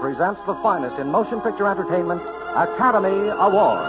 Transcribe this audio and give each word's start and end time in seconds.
Presents 0.00 0.40
the 0.46 0.54
finest 0.62 0.96
in 0.98 1.10
motion 1.10 1.40
picture 1.40 1.66
entertainment, 1.66 2.22
Academy 2.54 3.30
Award. 3.30 3.84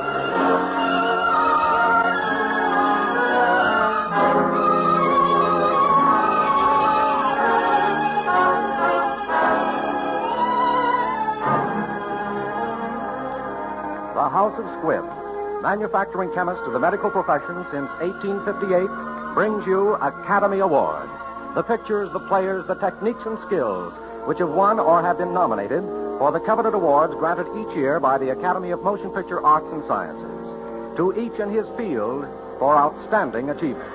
The 14.15 14.29
House 14.29 14.57
of 14.57 14.65
Squibb, 14.81 15.61
manufacturing 15.61 16.31
chemist 16.33 16.61
of 16.63 16.73
the 16.73 16.79
medical 16.79 17.11
profession 17.11 17.67
since 17.71 17.89
1858, 18.01 19.35
brings 19.35 19.63
you 19.67 19.93
Academy 19.93 20.57
Award. 20.59 21.07
The 21.53 21.61
pictures, 21.61 22.11
the 22.13 22.19
players, 22.19 22.65
the 22.65 22.75
techniques 22.75 23.21
and 23.27 23.37
skills 23.45 23.93
which 24.29 24.37
have 24.37 24.51
won 24.51 24.79
or 24.79 25.01
have 25.01 25.17
been 25.17 25.33
nominated 25.33 25.81
for 26.19 26.31
the 26.31 26.39
coveted 26.39 26.75
awards 26.75 27.15
granted 27.15 27.47
each 27.57 27.75
year 27.75 27.99
by 27.99 28.15
the 28.15 28.29
Academy 28.29 28.69
of 28.69 28.83
Motion 28.83 29.09
Picture 29.09 29.43
Arts 29.43 29.65
and 29.71 29.83
Sciences. 29.87 30.97
To 30.97 31.17
each 31.17 31.39
in 31.39 31.49
his 31.49 31.65
field 31.75 32.27
for 32.59 32.77
outstanding 32.77 33.49
achievement. 33.49 33.89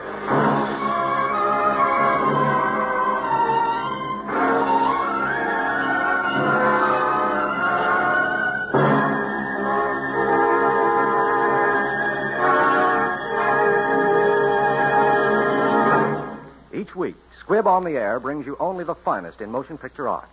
Week, 17.64 17.70
Squibb 17.70 17.76
on 17.76 17.84
the 17.84 17.96
Air 17.98 18.20
brings 18.20 18.44
you 18.44 18.58
only 18.60 18.84
the 18.84 18.94
finest 18.94 19.40
in 19.40 19.50
motion 19.50 19.78
picture 19.78 20.06
art. 20.06 20.28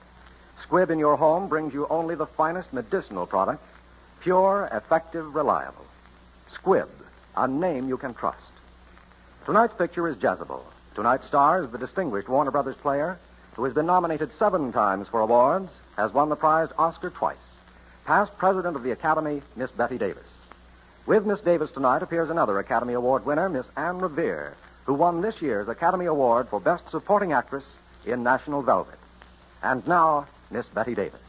Squibb 0.67 0.89
in 0.89 0.99
your 0.99 1.15
home 1.15 1.47
brings 1.47 1.73
you 1.73 1.87
only 1.87 2.13
the 2.13 2.25
finest 2.25 2.73
medicinal 2.73 3.25
products, 3.25 3.63
pure, 4.19 4.67
effective, 4.73 5.33
reliable. 5.33 5.85
Squibb, 6.53 6.89
a 7.37 7.47
name 7.47 7.87
you 7.87 7.97
can 7.97 8.13
trust. 8.13 8.51
Tonight's 9.45 9.73
picture 9.75 10.09
is 10.09 10.17
Jezebel. 10.17 10.65
Tonight's 10.93 11.25
star 11.25 11.63
is 11.63 11.71
the 11.71 11.77
distinguished 11.77 12.27
Warner 12.27 12.51
Brothers 12.51 12.75
player 12.75 13.17
who 13.55 13.63
has 13.63 13.73
been 13.73 13.85
nominated 13.85 14.31
seven 14.37 14.73
times 14.73 15.07
for 15.07 15.21
awards, 15.21 15.69
has 15.95 16.11
won 16.11 16.27
the 16.27 16.35
prize 16.35 16.69
Oscar 16.77 17.11
twice. 17.11 17.37
Past 18.03 18.37
president 18.37 18.75
of 18.75 18.83
the 18.83 18.91
Academy, 18.91 19.41
Miss 19.55 19.71
Bette 19.71 19.97
Davis. 19.97 20.27
With 21.05 21.25
Miss 21.25 21.39
Davis 21.39 21.71
tonight 21.71 22.03
appears 22.03 22.29
another 22.29 22.59
Academy 22.59 22.93
Award 22.93 23.25
winner, 23.25 23.47
Miss 23.47 23.65
Anne 23.77 23.99
Revere, 23.99 24.57
who 24.85 24.93
won 24.93 25.21
this 25.21 25.41
year's 25.41 25.67
Academy 25.67 26.05
Award 26.05 26.49
for 26.49 26.59
Best 26.59 26.89
Supporting 26.89 27.33
Actress 27.33 27.63
in 28.05 28.23
National 28.23 28.61
Velvet. 28.61 28.97
And 29.61 29.85
now, 29.87 30.27
Miss 30.49 30.65
Bette 30.67 30.95
Davis. 30.95 31.19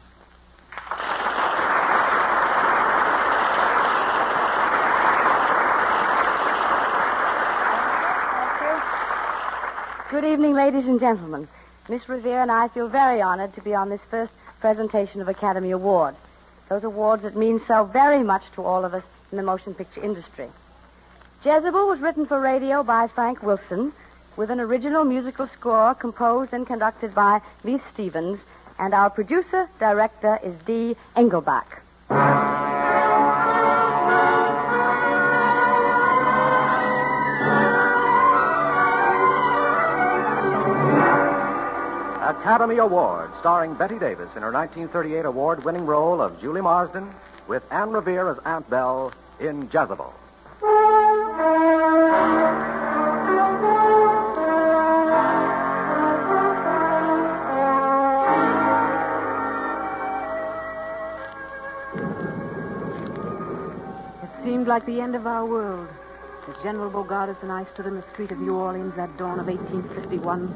Good 10.11 10.25
evening, 10.25 10.55
ladies 10.55 10.87
and 10.87 11.01
gentlemen. 11.01 11.49
Miss 11.89 12.09
Revere 12.09 12.43
and 12.43 12.53
I 12.53 12.69
feel 12.69 12.89
very 12.89 13.23
honored 13.23 13.55
to 13.55 13.63
be 13.63 13.75
on 13.75 13.89
this 13.89 14.01
first 14.11 14.33
presentation 14.61 15.21
of 15.21 15.29
Academy 15.29 15.71
Award. 15.71 16.15
Those 16.69 16.85
awards 16.85 17.23
that 17.23 17.37
mean 17.37 17.61
so 17.67 17.85
very 17.85 18.23
much 18.23 18.43
to 18.55 18.63
all 18.63 18.85
of 18.85 18.95
us 18.95 19.03
in 19.31 19.37
the 19.37 19.43
motion 19.43 19.75
picture 19.75 20.03
industry. 20.03 20.49
Jezebel 21.45 21.89
was 21.89 21.99
written 21.99 22.25
for 22.25 22.41
radio 22.41 22.85
by 22.85 23.09
Frank 23.09 23.43
Wilson 23.43 23.93
with 24.37 24.49
an 24.53 24.61
original 24.61 25.03
musical 25.03 25.49
score 25.49 25.93
composed 25.93 26.53
and 26.53 26.65
conducted 26.65 27.13
by 27.17 27.41
Leith 27.65 27.83
Stevens, 27.93 28.39
and 28.79 28.95
our 28.95 29.11
producer 29.11 29.69
director 29.81 30.39
is 30.45 30.55
Dee 30.65 30.97
Engelbach. 31.17 31.67
Academy 42.23 42.79
Award, 42.79 43.33
starring 43.41 43.75
Bette 43.75 43.99
Davis 43.99 44.31
in 44.37 44.43
her 44.43 44.53
1938 44.53 45.25
award 45.25 45.65
winning 45.65 45.87
role 45.87 46.23
of 46.23 46.41
Julie 46.41 46.61
Marsden, 46.61 47.13
with 47.49 47.65
Anne 47.73 47.91
Revere 47.91 48.31
as 48.31 48.39
Aunt 48.45 48.71
Belle 48.71 49.13
in 49.41 49.63
Jezebel. 49.73 50.15
Seemed 64.45 64.67
like 64.67 64.85
the 64.87 65.01
end 65.01 65.15
of 65.15 65.27
our 65.27 65.47
world 65.47 65.89
as 66.49 66.63
General 66.65 66.91
Bogardus 66.91 67.41
and 67.43 67.53
I 67.53 67.65
stood 67.73 67.87
in 67.87 67.95
the 67.95 68.05
street 68.13 68.33
of 68.33 68.39
New 68.39 68.57
Orleans 68.57 68.95
that 68.97 69.17
dawn 69.17 69.39
of 69.39 69.47
1851, 69.47 70.53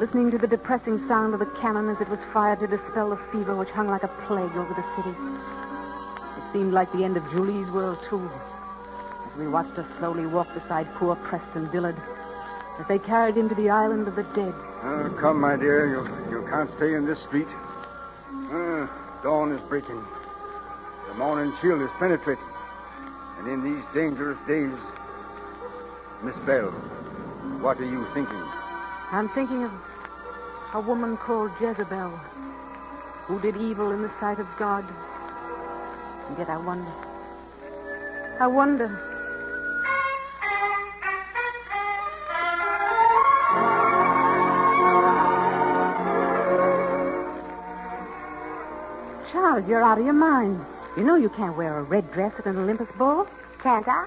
listening 0.00 0.30
to 0.30 0.38
the 0.38 0.46
depressing 0.46 1.06
sound 1.06 1.34
of 1.34 1.40
the 1.40 1.52
cannon 1.60 1.90
as 1.90 2.00
it 2.00 2.08
was 2.08 2.18
fired 2.32 2.60
to 2.60 2.66
dispel 2.66 3.10
the 3.10 3.20
fever 3.30 3.54
which 3.54 3.68
hung 3.68 3.88
like 3.88 4.04
a 4.04 4.08
plague 4.26 4.56
over 4.56 4.72
the 4.72 4.84
city. 4.96 5.14
It 6.38 6.52
seemed 6.54 6.72
like 6.72 6.90
the 6.92 7.04
end 7.04 7.18
of 7.18 7.30
Julie's 7.30 7.68
world, 7.70 7.98
too, 8.08 8.30
as 9.30 9.36
we 9.36 9.48
watched 9.48 9.76
her 9.76 9.86
slowly 9.98 10.24
walk 10.24 10.52
beside 10.54 10.92
poor 10.94 11.14
Preston 11.16 11.70
Dillard 11.70 12.00
as 12.78 12.86
they 12.88 12.98
carried 12.98 13.36
him 13.36 13.50
to 13.50 13.54
the 13.54 13.68
island 13.68 14.08
of 14.08 14.16
the 14.16 14.24
dead. 14.34 14.54
Oh, 14.82 15.14
come, 15.20 15.40
my 15.40 15.56
dear. 15.56 15.88
You, 15.88 16.38
you 16.38 16.46
can't 16.48 16.70
stay 16.76 16.94
in 16.94 17.04
this 17.04 17.20
street. 17.20 17.48
Uh, 18.50 18.86
dawn 19.22 19.52
is 19.52 19.60
breaking. 19.68 20.02
The 21.08 21.14
morning 21.14 21.52
chill 21.60 21.82
is 21.82 21.90
penetrating. 21.98 22.53
And 23.44 23.52
in 23.52 23.74
these 23.74 23.84
dangerous 23.92 24.38
days, 24.48 24.72
Miss 26.22 26.34
Belle, 26.46 26.70
what 27.60 27.78
are 27.78 27.84
you 27.84 28.06
thinking? 28.14 28.42
I'm 29.10 29.28
thinking 29.28 29.64
of 29.64 29.72
a 30.72 30.80
woman 30.80 31.18
called 31.18 31.50
Jezebel 31.60 32.08
who 33.26 33.38
did 33.40 33.58
evil 33.58 33.90
in 33.90 34.00
the 34.00 34.10
sight 34.18 34.38
of 34.38 34.46
God. 34.58 34.82
And 36.28 36.38
yet 36.38 36.48
I 36.48 36.56
wonder. 36.56 36.90
I 38.40 38.46
wonder. 38.46 38.88
Child, 49.30 49.68
you're 49.68 49.82
out 49.82 49.98
of 49.98 50.04
your 50.06 50.14
mind. 50.14 50.64
You 50.96 51.02
know 51.02 51.16
you 51.16 51.28
can't 51.28 51.56
wear 51.56 51.78
a 51.78 51.82
red 51.82 52.12
dress 52.12 52.32
at 52.38 52.46
an 52.46 52.56
Olympus 52.56 52.88
ball. 52.96 53.26
Can't 53.62 53.88
I? 53.88 54.06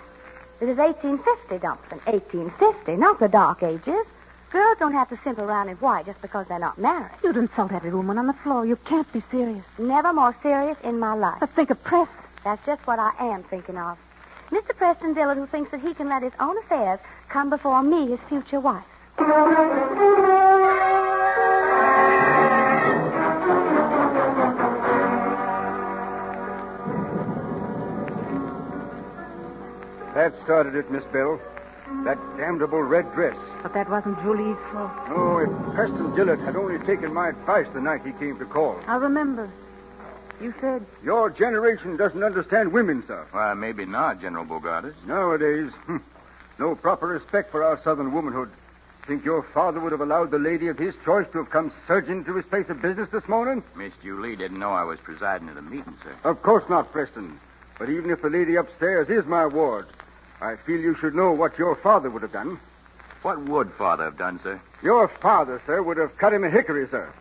It 0.62 0.70
is 0.70 0.78
1850, 0.78 1.60
Dumpton. 1.60 2.00
1850, 2.06 2.96
not 2.96 3.20
the 3.20 3.28
Dark 3.28 3.62
Ages. 3.62 4.06
Girls 4.52 4.78
don't 4.80 4.94
have 4.94 5.10
to 5.10 5.20
simp 5.24 5.38
around 5.38 5.68
in 5.68 5.76
white 5.78 6.06
just 6.06 6.22
because 6.22 6.48
they're 6.48 6.60
not 6.60 6.78
married. 6.78 7.12
You'd 7.22 7.36
insult 7.36 7.74
every 7.74 7.92
woman 7.92 8.18
on 8.18 8.28
the 8.28 8.34
floor. 8.34 8.66
You 8.66 8.78
can't 8.78 9.12
be 9.12 9.22
serious. 9.30 9.66
Never 9.78 10.14
more 10.14 10.34
serious 10.42 10.78
in 10.84 10.98
my 10.98 11.14
life. 11.14 11.42
But 11.42 11.50
think 11.50 11.70
of 11.70 11.84
Press. 11.84 12.08
That's 12.46 12.66
just 12.66 12.88
what 12.88 13.00
I 13.00 13.12
am 13.20 13.44
thinking 13.44 13.78
of. 13.78 13.98
Mr. 14.50 14.76
Preston 14.78 15.14
Dillard, 15.14 15.38
who 15.38 15.46
thinks 15.46 15.72
that 15.72 15.82
he 15.82 15.94
can 15.94 16.08
let 16.08 16.24
his 16.24 16.32
own 16.40 16.58
affairs 16.60 17.00
come 17.28 17.50
before 17.50 17.84
me, 17.84 18.08
his 18.08 18.20
future 18.30 18.62
wife. 18.62 18.86
That 30.28 30.44
started 30.44 30.76
it, 30.76 30.92
Miss 30.92 31.06
Belle. 31.06 31.40
That 32.04 32.20
damnable 32.36 32.82
red 32.82 33.14
dress. 33.14 33.38
But 33.64 33.74
that 33.74 33.90
wasn't 33.90 34.22
Julie's 34.22 34.58
fault. 34.74 34.92
Oh, 35.08 35.38
if 35.38 35.74
Preston 35.74 36.14
Dillard 36.18 36.42
had 36.42 36.58
only 36.58 36.86
taken 36.86 37.14
my 37.14 37.30
advice 37.30 37.66
the 37.74 37.80
night 37.80 38.06
he 38.06 38.12
came 38.12 38.38
to 38.40 38.44
call. 38.44 38.78
I 38.88 38.98
remember. 38.98 39.50
You 40.42 40.54
said 40.60 40.86
Your 41.02 41.30
generation 41.30 41.96
doesn't 41.96 42.26
understand 42.26 42.74
women, 42.74 43.06
sir. 43.08 43.26
Why, 43.32 43.54
maybe 43.54 43.86
not, 43.86 44.20
General 44.20 44.44
Bogardus. 44.44 44.96
Nowadays, 45.06 45.72
hmm, 45.86 46.00
no 46.60 46.76
proper 46.76 47.08
respect 47.08 47.50
for 47.50 47.64
our 47.64 47.80
southern 47.82 48.12
womanhood. 48.12 48.52
Think 49.06 49.24
your 49.24 49.44
father 49.44 49.80
would 49.80 49.94
have 49.94 50.02
allowed 50.02 50.32
the 50.32 50.40
lady 50.40 50.68
of 50.68 50.78
his 50.78 50.94
choice 51.06 51.28
to 51.32 51.38
have 51.38 51.50
come 51.50 51.72
surging 51.88 52.26
to 52.26 52.36
his 52.36 52.46
place 52.46 52.68
of 52.68 52.82
business 52.82 53.08
this 53.12 53.30
morning? 53.30 53.64
Miss 53.78 53.94
Julie 54.04 54.36
didn't 54.36 54.60
know 54.60 54.72
I 54.72 54.84
was 54.84 55.00
presiding 55.00 55.48
at 55.48 55.56
a 55.56 55.62
meeting, 55.62 55.96
sir. 56.04 56.14
Of 56.26 56.44
course 56.44 56.66
not, 56.68 56.92
Preston. 56.92 57.40
But 57.80 57.90
even 57.90 58.10
if 58.10 58.22
the 58.22 58.30
lady 58.30 58.56
upstairs 58.58 59.08
is 59.08 59.26
my 59.26 59.46
ward, 59.46 59.88
I 60.42 60.56
feel 60.56 60.80
you 60.80 60.96
should 60.96 61.16
know 61.16 61.32
what 61.32 61.58
your 61.58 61.76
father 61.76 62.10
would 62.10 62.22
have 62.22 62.32
done. 62.32 62.60
What 63.24 63.40
would 63.42 63.72
Father 63.74 64.06
have 64.06 64.18
done, 64.18 64.40
sir? 64.42 64.62
Your 64.84 65.08
father, 65.08 65.62
sir, 65.66 65.82
would 65.82 65.98
have 65.98 66.18
cut 66.18 66.34
him 66.34 66.44
a 66.44 66.50
hickory, 66.50 66.88
sir. 66.88 67.12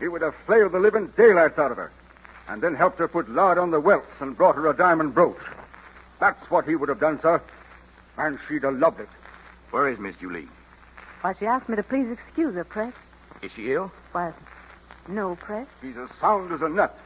He 0.00 0.08
would 0.08 0.22
have 0.22 0.34
flailed 0.46 0.72
the 0.72 0.78
living 0.78 1.08
daylights 1.16 1.58
out 1.58 1.70
of 1.70 1.76
her, 1.76 1.92
and 2.48 2.62
then 2.62 2.74
helped 2.74 2.98
her 2.98 3.08
put 3.08 3.28
lard 3.30 3.58
on 3.58 3.70
the 3.70 3.80
welts 3.80 4.20
and 4.20 4.36
brought 4.36 4.56
her 4.56 4.68
a 4.68 4.76
diamond 4.76 5.14
brooch. 5.14 5.38
That's 6.18 6.50
what 6.50 6.66
he 6.66 6.74
would 6.74 6.88
have 6.88 7.00
done, 7.00 7.20
sir. 7.20 7.40
And 8.16 8.38
she'd 8.48 8.62
have 8.62 8.78
loved 8.78 9.00
it. 9.00 9.08
Where 9.70 9.88
is 9.88 9.98
Miss 9.98 10.16
Julie? 10.16 10.48
Why, 11.20 11.34
she 11.38 11.46
asked 11.46 11.68
me 11.68 11.76
to 11.76 11.82
please 11.82 12.10
excuse 12.10 12.54
her, 12.54 12.64
Press. 12.64 12.94
Is 13.42 13.52
she 13.52 13.72
ill? 13.72 13.92
Why, 14.12 14.32
no, 15.08 15.36
Press. 15.36 15.66
She's 15.82 15.96
as 15.96 16.08
sound 16.20 16.52
as 16.52 16.62
a 16.62 16.68
nut. 16.68 16.98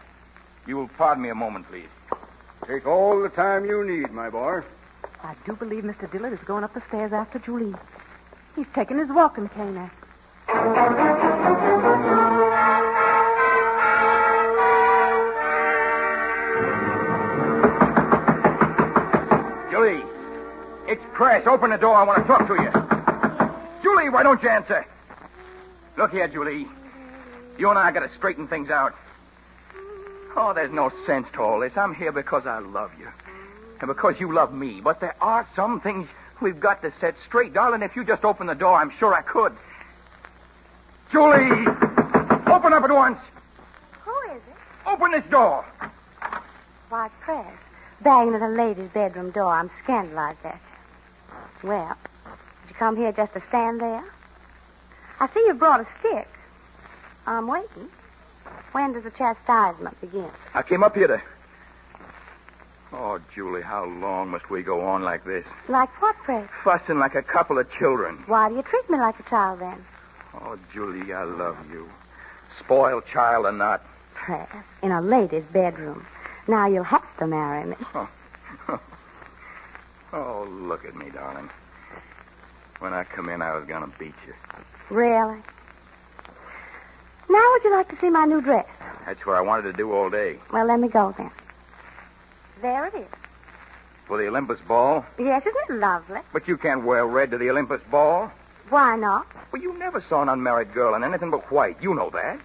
You'll 0.67 0.89
pardon 0.89 1.23
me 1.23 1.31
a 1.31 1.35
moment, 1.35 1.69
please. 1.69 1.89
Take 2.67 2.87
all 2.87 3.21
the 3.21 3.29
time 3.29 3.65
you 3.65 3.85
need, 3.85 4.13
my 4.13 4.31
boy. 4.31 4.63
I 5.23 5.35
do 5.45 5.55
believe 5.55 5.85
Mr. 5.85 6.11
Dillard 6.11 6.33
is 6.33 6.39
going 6.41 6.65
up 6.65 6.75
the 6.75 6.83
stairs 6.89 7.13
after 7.13 7.39
Julie. 7.39 7.75
He's 8.57 8.67
taking 8.75 8.99
his 8.99 9.09
walking 9.09 9.49
cane 9.49 9.77
after. 9.77 9.95
Julie, 19.71 20.03
it's 20.87 21.03
Press. 21.13 21.47
Open 21.47 21.71
the 21.71 21.77
door. 21.77 21.95
I 21.95 22.05
want 22.05 22.19
to 22.19 22.25
talk 22.25 22.47
to 22.47 22.55
you. 22.55 22.71
Julie, 23.83 24.09
why 24.09 24.23
don't 24.23 24.43
you 24.43 24.49
answer? 24.49 24.87
Look 25.97 26.13
here, 26.13 26.29
Julie. 26.29 26.67
You 27.59 27.71
and 27.71 27.79
I 27.79 27.91
got 27.91 28.09
to 28.09 28.15
straighten 28.17 28.47
things 28.47 28.71
out. 28.71 28.95
Oh, 30.37 30.53
there's 30.55 30.71
no 30.73 30.93
sense 31.07 31.27
to 31.33 31.43
all 31.43 31.59
this. 31.61 31.77
I'm 31.77 31.93
here 31.95 32.13
because 32.13 32.47
I 32.47 32.61
love 32.61 32.93
you. 32.99 33.09
And 33.81 33.89
because 33.89 34.19
you 34.19 34.33
love 34.33 34.53
me. 34.53 34.81
But 34.81 35.01
there 35.01 35.15
are 35.21 35.47
some 35.55 35.81
things 35.81 36.09
we've 36.41 36.61
got 36.61 36.83
to 36.83 36.93
set 37.01 37.15
straight. 37.27 37.55
Darling, 37.55 37.83
if 37.83 37.95
you 37.97 38.05
just 38.05 38.25
open 38.25 38.47
the 38.47 38.55
door, 38.55 38.77
I'm 38.77 38.91
sure 38.99 39.15
I 39.15 39.23
could. 39.23 39.57
Julie! 41.11 41.67
Open 42.47 42.73
up 42.73 42.85
at 42.85 42.91
once! 42.91 43.19
Who 44.05 44.33
is 44.33 44.37
it? 44.37 44.57
Open 44.87 45.13
this 45.13 45.25
door! 45.31 45.65
Why, 46.89 47.09
Press. 47.21 47.47
Banging 48.01 48.35
at 48.35 48.43
a 48.43 48.49
lady's 48.49 48.91
bedroom 48.91 49.31
door. 49.31 49.53
I'm 49.53 49.71
scandalized 49.83 50.39
at 50.45 50.59
you. 51.63 51.69
Well, 51.69 51.97
did 52.63 52.71
you 52.71 52.75
come 52.77 52.97
here 52.97 53.13
just 53.13 53.33
to 53.35 53.43
stand 53.49 53.81
there? 53.81 54.05
I 55.21 55.29
see 55.29 55.41
you 55.41 55.55
brought 55.55 55.81
a 55.81 55.87
stick. 55.99 56.29
I'm 57.27 57.47
waiting. 57.47 57.89
When 58.73 58.93
does 58.93 59.05
the 59.05 59.11
chastisement 59.11 60.01
begin? 60.01 60.31
I 60.55 60.63
came 60.63 60.83
up 60.83 60.95
here 60.95 61.09
to. 61.09 61.23
Oh, 62.93 63.21
Julie, 63.35 63.63
how 63.63 63.85
long 63.85 64.31
must 64.31 64.49
we 64.49 64.63
go 64.63 64.81
on 64.83 65.03
like 65.03 65.25
this? 65.25 65.47
Like 65.69 65.91
what, 66.01 66.17
Press? 66.17 66.49
Fussing 66.65 66.99
like 66.99 67.15
a 67.15 67.23
couple 67.23 67.59
of 67.59 67.71
children. 67.73 68.23
Why 68.27 68.49
do 68.49 68.57
you 68.57 68.63
treat 68.63 68.89
me 68.89 68.97
like 68.99 69.19
a 69.21 69.23
child 69.25 69.61
then? 69.61 69.85
Oh, 70.35 70.59
Julie, 70.73 71.13
I 71.13 71.25
love 71.25 71.59
you. 71.71 71.89
Spoiled 72.59 73.05
child 73.07 73.47
or 73.47 73.53
not. 73.53 73.83
Press. 74.15 74.49
In 74.83 74.91
a 74.91 75.01
lady's 75.01 75.45
bedroom. 75.45 76.07
Now 76.47 76.67
you'll 76.67 76.85
have 76.85 77.05
to 77.19 77.27
marry 77.27 77.67
me. 77.67 77.77
Oh, 80.13 80.49
look 80.51 80.87
at 80.87 80.97
me, 80.97 81.11
darling. 81.11 81.51
When 82.79 82.95
I 82.95 83.05
come 83.05 83.29
in, 83.29 83.43
I 83.43 83.55
was 83.55 83.67
going 83.67 83.83
to 83.83 83.99
beat 83.99 84.15
you. 84.27 84.33
Really? 84.89 85.37
Now 87.29 87.51
would 87.53 87.65
you 87.65 87.71
like 87.71 87.89
to 87.91 88.01
see 88.01 88.09
my 88.09 88.25
new 88.25 88.41
dress? 88.41 88.67
That's 89.05 89.27
what 89.27 89.37
I 89.37 89.43
wanted 89.43 89.65
to 89.65 89.73
do 89.75 89.93
all 89.93 90.09
day. 90.09 90.39
Well, 90.51 90.65
let 90.65 90.81
me 90.81 90.89
go 90.89 91.15
then. 91.19 91.31
There 92.61 92.87
it 92.87 92.95
is. 92.95 93.07
For 94.07 94.19
the 94.19 94.27
Olympus 94.29 94.61
ball. 94.67 95.05
Yes, 95.19 95.43
isn't 95.43 95.57
it 95.69 95.81
lovely? 95.81 96.21
But 96.33 96.49
you 96.49 96.57
can't 96.57 96.85
wear 96.85 97.07
red 97.07 97.31
to 97.33 97.39
the 97.39 97.51
Olympus 97.51 97.83
ball. 97.91 98.33
Why 98.71 98.97
not? 98.97 99.27
Well, 99.53 99.63
you 99.63 99.77
never 99.79 100.01
saw 100.01 100.23
an 100.23 100.29
unmarried 100.29 100.73
girl 100.73 100.95
in 100.95 101.05
anything 101.05 101.31
but 101.31 101.51
white. 101.51 101.77
You 101.83 101.95
know 101.95 102.11
that. 102.11 102.41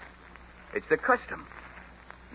It's 0.74 0.88
the 0.88 0.98
custom. 0.98 1.48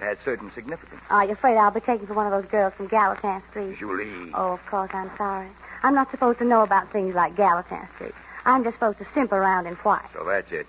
It 0.00 0.04
has 0.04 0.18
certain 0.24 0.50
significance. 0.52 1.02
Are 1.10 1.24
you 1.24 1.32
afraid 1.32 1.56
I'll 1.56 1.70
be 1.70 1.80
taken 1.80 2.06
for 2.06 2.14
one 2.14 2.26
of 2.26 2.32
those 2.32 2.50
girls 2.50 2.72
from 2.74 2.86
Gallatin 2.86 3.42
Street? 3.50 3.78
Julie. 3.78 4.30
Oh, 4.34 4.52
of 4.52 4.66
course, 4.66 4.90
I'm 4.92 5.10
sorry. 5.16 5.48
I'm 5.82 5.94
not 5.94 6.10
supposed 6.10 6.38
to 6.38 6.44
know 6.44 6.62
about 6.62 6.92
things 6.92 7.14
like 7.14 7.36
Gallatin 7.36 7.86
Street. 7.96 8.14
I'm 8.44 8.64
just 8.64 8.76
supposed 8.76 8.98
to 8.98 9.06
simp 9.12 9.32
around 9.32 9.66
in 9.66 9.74
white. 9.76 10.06
So 10.14 10.24
that's 10.24 10.50
it. 10.52 10.66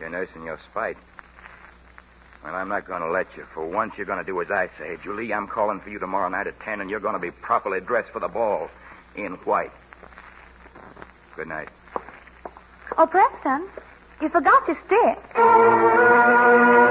You're 0.00 0.10
nursing 0.10 0.44
your 0.44 0.58
spite. 0.70 0.96
Well, 2.44 2.54
I'm 2.54 2.68
not 2.68 2.86
going 2.86 3.02
to 3.02 3.10
let 3.10 3.36
you. 3.36 3.44
For 3.54 3.64
once, 3.64 3.94
you're 3.96 4.06
going 4.06 4.18
to 4.18 4.24
do 4.24 4.40
as 4.40 4.50
I 4.50 4.68
say. 4.78 4.98
Julie, 5.02 5.32
I'm 5.32 5.46
calling 5.46 5.80
for 5.80 5.90
you 5.90 5.98
tomorrow 5.98 6.28
night 6.28 6.46
at 6.48 6.58
10, 6.60 6.80
and 6.80 6.90
you're 6.90 7.00
going 7.00 7.14
to 7.14 7.20
be 7.20 7.30
properly 7.30 7.80
dressed 7.80 8.10
for 8.10 8.20
the 8.20 8.28
ball 8.28 8.68
in 9.14 9.32
white. 9.44 9.72
Good 11.36 11.48
night. 11.48 11.68
Oh, 12.98 13.06
Preston, 13.06 13.68
you 14.20 14.28
forgot 14.28 14.66
your 14.66 14.78
stick. 14.86 16.81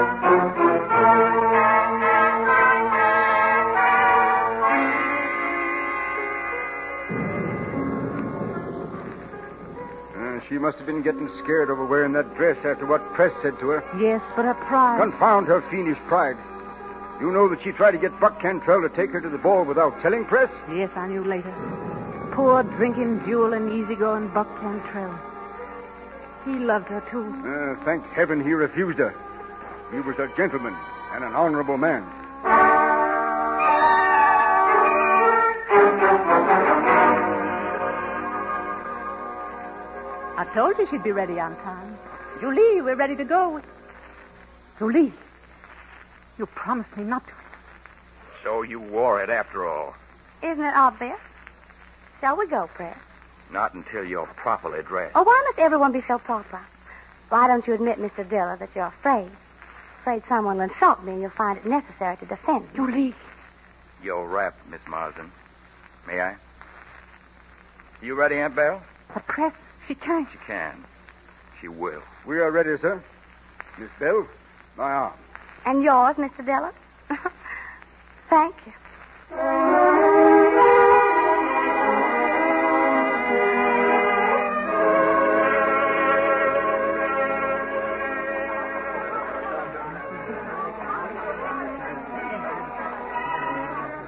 She 10.51 10.57
must 10.57 10.77
have 10.77 10.85
been 10.85 11.01
getting 11.01 11.29
scared 11.41 11.69
over 11.69 11.85
wearing 11.85 12.11
that 12.11 12.35
dress 12.35 12.57
after 12.65 12.85
what 12.85 13.01
Press 13.13 13.31
said 13.41 13.57
to 13.59 13.69
her. 13.69 13.83
Yes, 13.97 14.21
but 14.35 14.43
her 14.43 14.53
pride. 14.53 14.99
Confound 14.99 15.47
her 15.47 15.61
fiendish 15.71 15.97
pride. 16.07 16.35
You 17.21 17.31
know 17.31 17.47
that 17.47 17.63
she 17.63 17.71
tried 17.71 17.91
to 17.91 17.97
get 17.97 18.19
Buck 18.19 18.41
Cantrell 18.41 18.81
to 18.81 18.89
take 18.89 19.11
her 19.11 19.21
to 19.21 19.29
the 19.29 19.37
ball 19.37 19.63
without 19.63 20.01
telling 20.01 20.25
Press? 20.25 20.51
Yes, 20.75 20.89
I 20.97 21.07
knew 21.07 21.23
later. 21.23 21.53
Poor 22.33 22.63
drinking, 22.63 23.23
jewel, 23.25 23.53
and 23.53 23.71
easygoing 23.71 24.27
Buck 24.27 24.49
Cantrell. 24.59 25.17
He 26.43 26.51
loved 26.51 26.89
her, 26.89 27.01
too. 27.09 27.33
Uh, 27.47 27.85
thank 27.85 28.05
heaven 28.11 28.43
he 28.43 28.51
refused 28.51 28.99
her. 28.99 29.15
He 29.93 30.01
was 30.01 30.19
a 30.19 30.29
gentleman 30.35 30.75
and 31.13 31.23
an 31.23 31.33
honorable 31.33 31.77
man. 31.77 32.03
Told 40.53 40.77
you 40.77 40.87
she'd 40.89 41.03
be 41.03 41.13
ready 41.13 41.39
on 41.39 41.55
time. 41.57 41.97
Julie, 42.41 42.81
we're 42.81 42.95
ready 42.95 43.15
to 43.15 43.23
go. 43.23 43.61
Julie, 44.79 45.13
you 46.37 46.45
promised 46.45 46.95
me 46.97 47.03
not 47.03 47.25
to. 47.25 47.33
So 48.43 48.63
you 48.63 48.79
wore 48.79 49.23
it 49.23 49.29
after 49.29 49.67
all. 49.67 49.95
Isn't 50.43 50.63
it 50.63 50.75
obvious? 50.75 51.19
Shall 52.19 52.35
we 52.35 52.47
go, 52.47 52.67
Press? 52.73 52.97
Not 53.51 53.73
until 53.73 54.03
you're 54.03 54.25
properly 54.25 54.81
dressed. 54.83 55.13
Oh, 55.15 55.23
why 55.23 55.41
must 55.45 55.59
everyone 55.59 55.91
be 55.91 56.03
so 56.07 56.19
proper? 56.19 56.59
Why 57.29 57.47
don't 57.47 57.65
you 57.65 57.73
admit, 57.73 57.99
Mr. 57.99 58.27
Dillard, 58.27 58.59
that 58.59 58.69
you're 58.75 58.87
afraid? 58.87 59.29
Afraid 60.01 60.23
someone 60.27 60.57
will 60.57 60.63
insult 60.63 61.03
me 61.03 61.13
and 61.13 61.21
you'll 61.21 61.29
find 61.31 61.57
it 61.57 61.65
necessary 61.65 62.17
to 62.17 62.25
defend 62.25 62.63
me. 62.63 62.69
Julie. 62.75 63.13
You're 64.03 64.25
wrapped, 64.25 64.67
Miss 64.69 64.81
Marsden. 64.87 65.31
May 66.07 66.19
I? 66.19 66.35
You 68.01 68.15
ready, 68.15 68.35
Aunt 68.35 68.55
Belle? 68.55 68.81
But 69.13 69.27
Press, 69.27 69.53
she 69.91 69.95
can't. 69.95 70.27
She 70.31 70.37
can. 70.47 70.85
She 71.59 71.67
will. 71.67 72.01
We 72.25 72.39
are 72.39 72.49
ready, 72.49 72.77
sir. 72.79 73.03
Miss 73.77 73.89
Belle, 73.99 74.25
my 74.77 74.89
arm. 74.89 75.13
And 75.65 75.83
yours, 75.83 76.15
Mr. 76.15 76.45
Dillard? 76.45 76.73
Thank 78.29 78.55
you. 78.65 78.71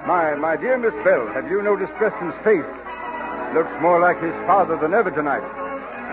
My, 0.07 0.35
my 0.35 0.55
dear 0.55 0.77
Miss 0.77 0.93
Belle, 1.03 1.27
have 1.33 1.51
you 1.51 1.61
noticed 1.61 1.91
Preston's 1.95 2.35
face? 2.45 2.63
Looks 3.53 3.73
more 3.81 3.99
like 3.99 4.21
his 4.21 4.33
father 4.47 4.77
than 4.77 4.93
ever 4.93 5.11
tonight. 5.11 5.43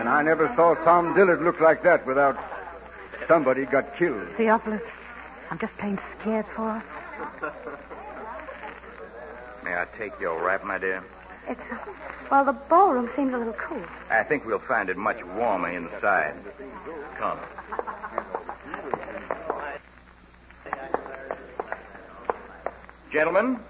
And 0.00 0.08
I 0.08 0.22
never 0.22 0.50
saw 0.56 0.74
Tom 0.76 1.12
Dillard 1.12 1.42
look 1.42 1.60
like 1.60 1.82
that 1.82 2.06
without 2.06 2.34
somebody 3.28 3.66
got 3.66 3.98
killed. 3.98 4.26
Theophilus, 4.38 4.80
I'm 5.50 5.58
just 5.58 5.76
plain 5.76 6.00
scared 6.18 6.46
for 6.56 6.80
her. 6.80 7.52
May 9.62 9.74
I 9.74 9.86
take 9.98 10.18
your 10.18 10.42
wrap, 10.42 10.64
my 10.64 10.78
dear? 10.78 11.04
It's, 11.46 11.60
uh, 11.70 11.76
well, 12.30 12.46
the 12.46 12.54
ballroom 12.54 13.10
seems 13.14 13.34
a 13.34 13.36
little 13.36 13.52
cool. 13.52 13.82
I 14.08 14.22
think 14.22 14.46
we'll 14.46 14.58
find 14.58 14.88
it 14.88 14.96
much 14.96 15.22
warmer 15.22 15.68
inside. 15.68 16.34
Come. 17.18 17.38
Gentlemen, 23.12 23.60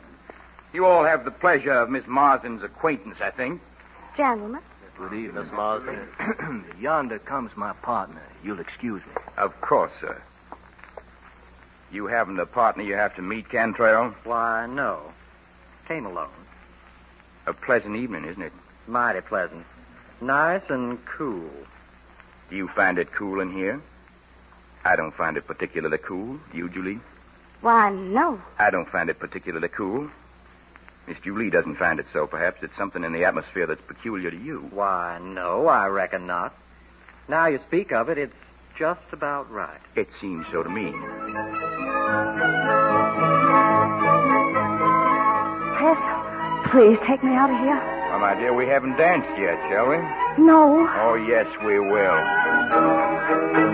you 0.72 0.87
all 0.87 1.02
have 1.02 1.25
the 1.25 1.32
pleasure 1.32 1.72
of 1.72 1.90
Miss 1.90 2.06
Marsden's 2.06 2.62
acquaintance, 2.62 3.20
I 3.20 3.30
think. 3.30 3.60
Gentlemen, 4.16 4.60
Good 5.00 5.14
evening, 5.14 5.45
Miss 5.45 5.50
Marsden. 5.52 6.64
Yonder 6.78 7.19
comes 7.21 7.57
my 7.57 7.73
partner. 7.73 8.21
You'll 8.45 8.61
excuse 8.61 9.00
me. 9.07 9.12
Of 9.38 9.59
course, 9.62 9.92
sir. 9.99 10.21
You 11.90 12.07
haven't 12.07 12.38
a 12.38 12.45
partner 12.45 12.83
you 12.83 12.97
have 12.97 13.16
to 13.16 13.23
meet, 13.23 13.49
Cantrell? 13.49 14.14
Why, 14.25 14.66
no. 14.66 15.00
Came 15.88 16.04
alone. 16.04 16.28
A 17.47 17.54
pleasant 17.54 17.97
evening, 17.97 18.26
isn't 18.26 18.42
it? 18.42 18.52
Mighty 18.87 19.23
pleasant. 19.23 19.64
Nice 20.21 20.69
and 20.69 21.02
cool. 21.07 21.49
Do 22.50 22.57
you 22.57 22.69
find 22.69 22.99
it 22.99 23.11
cool 23.11 23.40
in 23.40 23.54
here? 23.54 23.80
I 24.85 24.97
don't 24.97 25.14
find 25.14 25.38
it 25.38 25.47
particularly 25.47 25.97
cool. 25.97 26.38
Do 26.52 26.59
You, 26.59 26.69
Julie? 26.69 27.00
why, 27.62 27.88
no. 27.88 28.38
I 28.59 28.71
don't 28.71 28.88
find 28.90 29.09
it 29.09 29.19
particularly 29.19 29.69
cool. 29.69 30.11
Miss 31.11 31.19
Julie 31.19 31.50
doesn't 31.50 31.75
find 31.75 31.99
it 31.99 32.07
so, 32.12 32.29
perhaps. 32.29 32.62
It's 32.62 32.76
something 32.76 33.02
in 33.02 33.12
the 33.12 33.25
atmosphere 33.25 33.67
that's 33.67 33.83
peculiar 33.83 34.31
to 34.31 34.37
you. 34.37 34.69
Why, 34.71 35.19
no, 35.21 35.67
I 35.67 35.88
reckon 35.88 36.29
not. 36.29 36.55
Now 37.26 37.47
you 37.47 37.59
speak 37.67 37.90
of 37.90 38.09
it, 38.09 38.17
it's 38.17 38.37
just 38.79 39.00
about 39.11 39.50
right. 39.50 39.81
It 39.97 40.09
seems 40.21 40.47
so 40.52 40.62
to 40.62 40.71
me. 40.71 40.93
Tess, 45.81 46.71
please 46.71 46.97
take 47.05 47.25
me 47.25 47.35
out 47.35 47.50
of 47.50 47.59
here. 47.59 47.75
Well, 48.11 48.21
my 48.21 48.37
dear, 48.38 48.55
we 48.55 48.67
haven't 48.67 48.97
danced 48.97 49.37
yet, 49.37 49.59
shall 49.69 49.88
we? 49.88 49.97
No. 50.40 50.88
Oh, 50.95 51.14
yes, 51.17 51.49
we 51.64 51.81
will. 51.81 53.70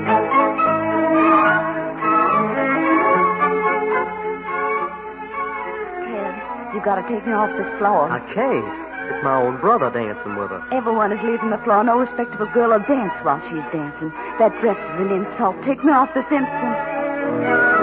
You 6.86 6.92
gotta 6.92 7.08
take 7.08 7.26
me 7.26 7.32
off 7.32 7.50
this 7.56 7.66
floor. 7.78 8.08
I 8.08 8.20
can't. 8.32 9.12
It's 9.12 9.24
my 9.24 9.42
own 9.42 9.60
brother 9.60 9.90
dancing 9.90 10.36
with 10.36 10.50
her. 10.50 10.64
Everyone 10.70 11.10
is 11.10 11.20
leaving 11.20 11.50
the 11.50 11.58
floor. 11.58 11.82
No 11.82 11.98
respectable 11.98 12.46
girl 12.46 12.70
will 12.70 12.78
dance 12.78 13.12
while 13.24 13.40
she's 13.48 13.64
dancing. 13.72 14.10
That 14.38 14.56
dress 14.60 14.78
is 14.94 15.00
an 15.00 15.10
insult. 15.10 15.60
Take 15.64 15.82
me 15.82 15.90
off 15.90 16.14
this 16.14 16.30
instant. 16.30 17.75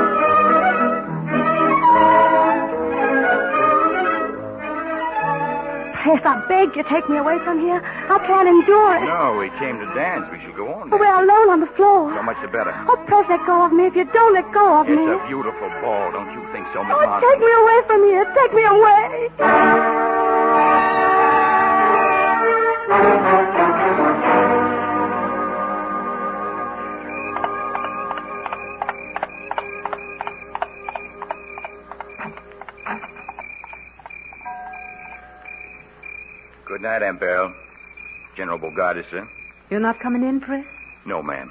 Press, 6.14 6.26
I 6.30 6.46
beg 6.48 6.76
you, 6.76 6.84
take 6.84 7.10
me 7.10 7.18
away 7.18 7.40
from 7.40 7.60
here. 7.60 7.82
I 7.84 8.20
can't 8.28 8.48
endure 8.48 8.98
it. 8.98 9.06
No, 9.10 9.34
we 9.40 9.50
came 9.58 9.80
to 9.80 9.86
dance. 9.96 10.30
We 10.32 10.40
shall 10.42 10.54
go 10.54 10.72
on. 10.72 10.94
Oh, 10.94 10.98
we're 10.98 11.10
alone 11.10 11.50
on 11.50 11.60
the 11.60 11.66
floor. 11.74 12.14
So 12.14 12.22
much 12.22 12.38
the 12.42 12.48
better. 12.48 12.70
Oh, 12.88 12.98
please 13.10 13.26
let 13.30 13.44
go 13.48 13.66
of 13.66 13.74
me. 13.74 13.88
If 13.88 13.96
you 13.96 14.06
don't 14.06 14.34
let 14.34 14.46
go 14.54 14.78
of 14.82 14.88
It's 14.88 14.96
me. 14.96 15.10
It's 15.10 15.24
a 15.24 15.28
beautiful 15.28 15.70
ball, 15.82 16.12
don't 16.12 16.30
you 16.34 16.46
think 16.54 16.68
so, 16.72 16.84
Miss 16.84 16.94
Oh, 16.96 17.02
Martin? 17.02 17.30
take 17.30 17.40
me 17.42 17.50
away 17.50 17.80
from 17.90 18.06
here. 18.06 18.26
Take 18.38 18.54
me 18.54 18.64
away. 18.64 20.14
Good 36.84 36.90
night, 36.90 37.02
Aunt 37.04 37.20
Belle. 37.22 37.54
General 38.36 38.60
Bogardus, 38.60 39.10
sir. 39.10 39.26
You're 39.70 39.80
not 39.80 40.02
coming 40.02 40.22
in, 40.22 40.42
Press? 40.42 40.66
No, 41.06 41.24
ma'am. 41.24 41.50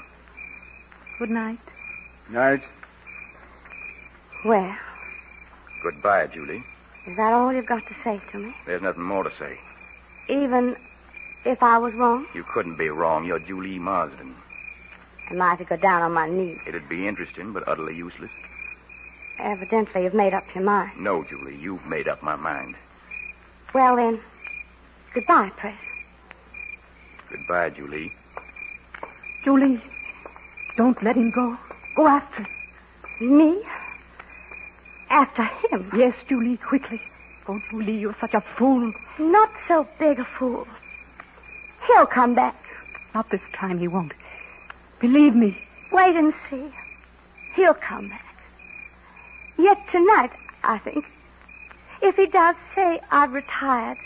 Good 1.18 1.30
night. 1.30 1.58
Night. 2.28 2.62
Well, 4.44 4.76
Goodbye, 5.82 6.26
Julie. 6.26 6.62
is 7.06 7.16
that 7.16 7.32
all 7.32 7.50
you've 7.50 7.64
got 7.64 7.86
to 7.86 7.94
say 8.04 8.20
to 8.30 8.38
me? 8.40 8.54
There's 8.66 8.82
nothing 8.82 9.04
more 9.04 9.24
to 9.24 9.32
say. 9.38 9.58
Even 10.28 10.76
if 11.46 11.62
I 11.62 11.78
was 11.78 11.94
wrong? 11.94 12.26
You 12.34 12.44
couldn't 12.44 12.76
be 12.76 12.90
wrong. 12.90 13.24
You're 13.24 13.38
Julie 13.38 13.78
Marsden. 13.78 14.34
Am 15.30 15.40
I 15.40 15.56
to 15.56 15.64
go 15.64 15.76
down 15.78 16.02
on 16.02 16.12
my 16.12 16.28
knees? 16.28 16.58
It'd 16.66 16.90
be 16.90 17.08
interesting, 17.08 17.54
but 17.54 17.66
utterly 17.66 17.96
useless. 17.96 18.30
Evidently, 19.38 20.02
you've 20.04 20.12
made 20.12 20.34
up 20.34 20.44
your 20.54 20.62
mind. 20.64 20.92
No, 21.00 21.24
Julie, 21.24 21.56
you've 21.56 21.86
made 21.86 22.06
up 22.06 22.22
my 22.22 22.36
mind. 22.36 22.74
Well, 23.72 23.96
then, 23.96 24.20
goodbye, 25.14 25.50
Press. 25.56 25.78
Goodbye, 27.30 27.70
Julie. 27.70 28.12
Julie, 29.44 29.80
don't 30.76 31.02
let 31.02 31.16
him 31.16 31.30
go. 31.30 31.56
Go 31.96 32.06
after 32.06 32.42
him. 33.18 33.36
Me? 33.36 33.62
After 35.10 35.44
him? 35.44 35.90
Yes, 35.94 36.14
Julie, 36.28 36.56
quickly. 36.56 37.00
Oh, 37.48 37.60
Julie, 37.70 37.98
you're 37.98 38.16
such 38.20 38.34
a 38.34 38.40
fool. 38.40 38.92
Not 39.18 39.50
so 39.68 39.86
big 39.98 40.18
a 40.18 40.24
fool. 40.24 40.66
He'll 41.86 42.06
come 42.06 42.34
back. 42.34 42.56
Not 43.14 43.30
this 43.30 43.42
time, 43.52 43.78
he 43.78 43.88
won't. 43.88 44.12
Believe 45.00 45.34
me. 45.34 45.58
Wait 45.90 46.16
and 46.16 46.32
see. 46.48 46.72
He'll 47.54 47.74
come 47.74 48.08
back. 48.08 48.36
Yet 49.58 49.78
tonight, 49.90 50.30
I 50.64 50.78
think. 50.78 51.04
If 52.00 52.16
he 52.16 52.26
does, 52.26 52.56
say 52.74 53.00
I've 53.10 53.32
retired 53.32 53.98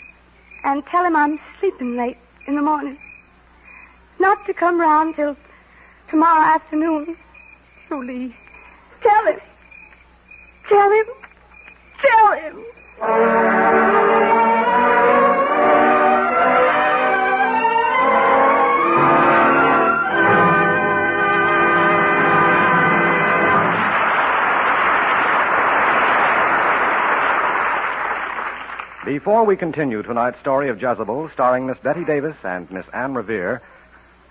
and 0.67 0.85
tell 0.85 1.05
him 1.05 1.15
I'm 1.15 1.39
sleeping 1.59 1.95
late 1.95 2.17
in 2.45 2.55
the 2.55 2.61
morning. 2.61 2.97
Not 4.19 4.45
to 4.47 4.53
come 4.53 4.79
round 4.81 5.15
till 5.15 5.37
tomorrow 6.09 6.43
afternoon. 6.43 7.15
Julie. 7.87 8.35
Tell 9.01 9.25
him. 9.27 9.39
Tell 10.67 10.91
him. 10.91 11.05
Tell 12.01 12.33
him. 12.33 14.16
Before 29.17 29.45
we 29.45 29.57
continue 29.57 30.03
tonight's 30.03 30.39
story 30.39 30.69
of 30.69 30.79
Jezebel, 30.79 31.29
starring 31.29 31.65
Miss 31.65 31.79
Bette 31.79 32.03
Davis 32.03 32.35
and 32.43 32.69
Miss 32.69 32.85
Anne 32.93 33.15
Revere, 33.15 33.63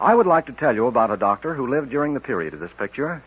I 0.00 0.14
would 0.14 0.28
like 0.28 0.46
to 0.46 0.52
tell 0.52 0.76
you 0.76 0.86
about 0.86 1.10
a 1.10 1.16
doctor 1.16 1.54
who 1.54 1.66
lived 1.66 1.90
during 1.90 2.14
the 2.14 2.20
period 2.20 2.54
of 2.54 2.60
this 2.60 2.70
picture. 2.78 3.20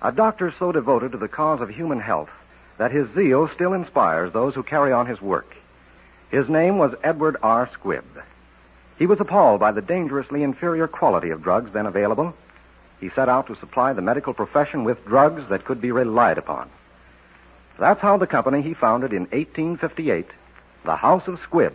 A 0.00 0.12
doctor 0.12 0.54
so 0.56 0.70
devoted 0.70 1.10
to 1.10 1.18
the 1.18 1.26
cause 1.26 1.60
of 1.60 1.70
human 1.70 1.98
health 1.98 2.30
that 2.78 2.92
his 2.92 3.10
zeal 3.14 3.48
still 3.48 3.72
inspires 3.72 4.32
those 4.32 4.54
who 4.54 4.62
carry 4.62 4.92
on 4.92 5.06
his 5.06 5.20
work. 5.20 5.56
His 6.30 6.48
name 6.48 6.78
was 6.78 6.94
Edward 7.02 7.36
R. 7.42 7.66
Squibb. 7.66 8.04
He 8.96 9.06
was 9.06 9.18
appalled 9.18 9.58
by 9.58 9.72
the 9.72 9.82
dangerously 9.82 10.44
inferior 10.44 10.86
quality 10.86 11.30
of 11.30 11.42
drugs 11.42 11.72
then 11.72 11.86
available. 11.86 12.32
He 13.00 13.10
set 13.10 13.28
out 13.28 13.48
to 13.48 13.56
supply 13.56 13.92
the 13.92 14.02
medical 14.02 14.34
profession 14.34 14.84
with 14.84 15.04
drugs 15.04 15.48
that 15.48 15.64
could 15.64 15.80
be 15.80 15.90
relied 15.90 16.38
upon. 16.38 16.70
That's 17.76 18.00
how 18.00 18.18
the 18.18 18.28
company 18.28 18.62
he 18.62 18.74
founded 18.74 19.12
in 19.12 19.22
1858 19.22 20.28
the 20.84 20.96
House 20.96 21.28
of 21.28 21.40
Squibb 21.40 21.72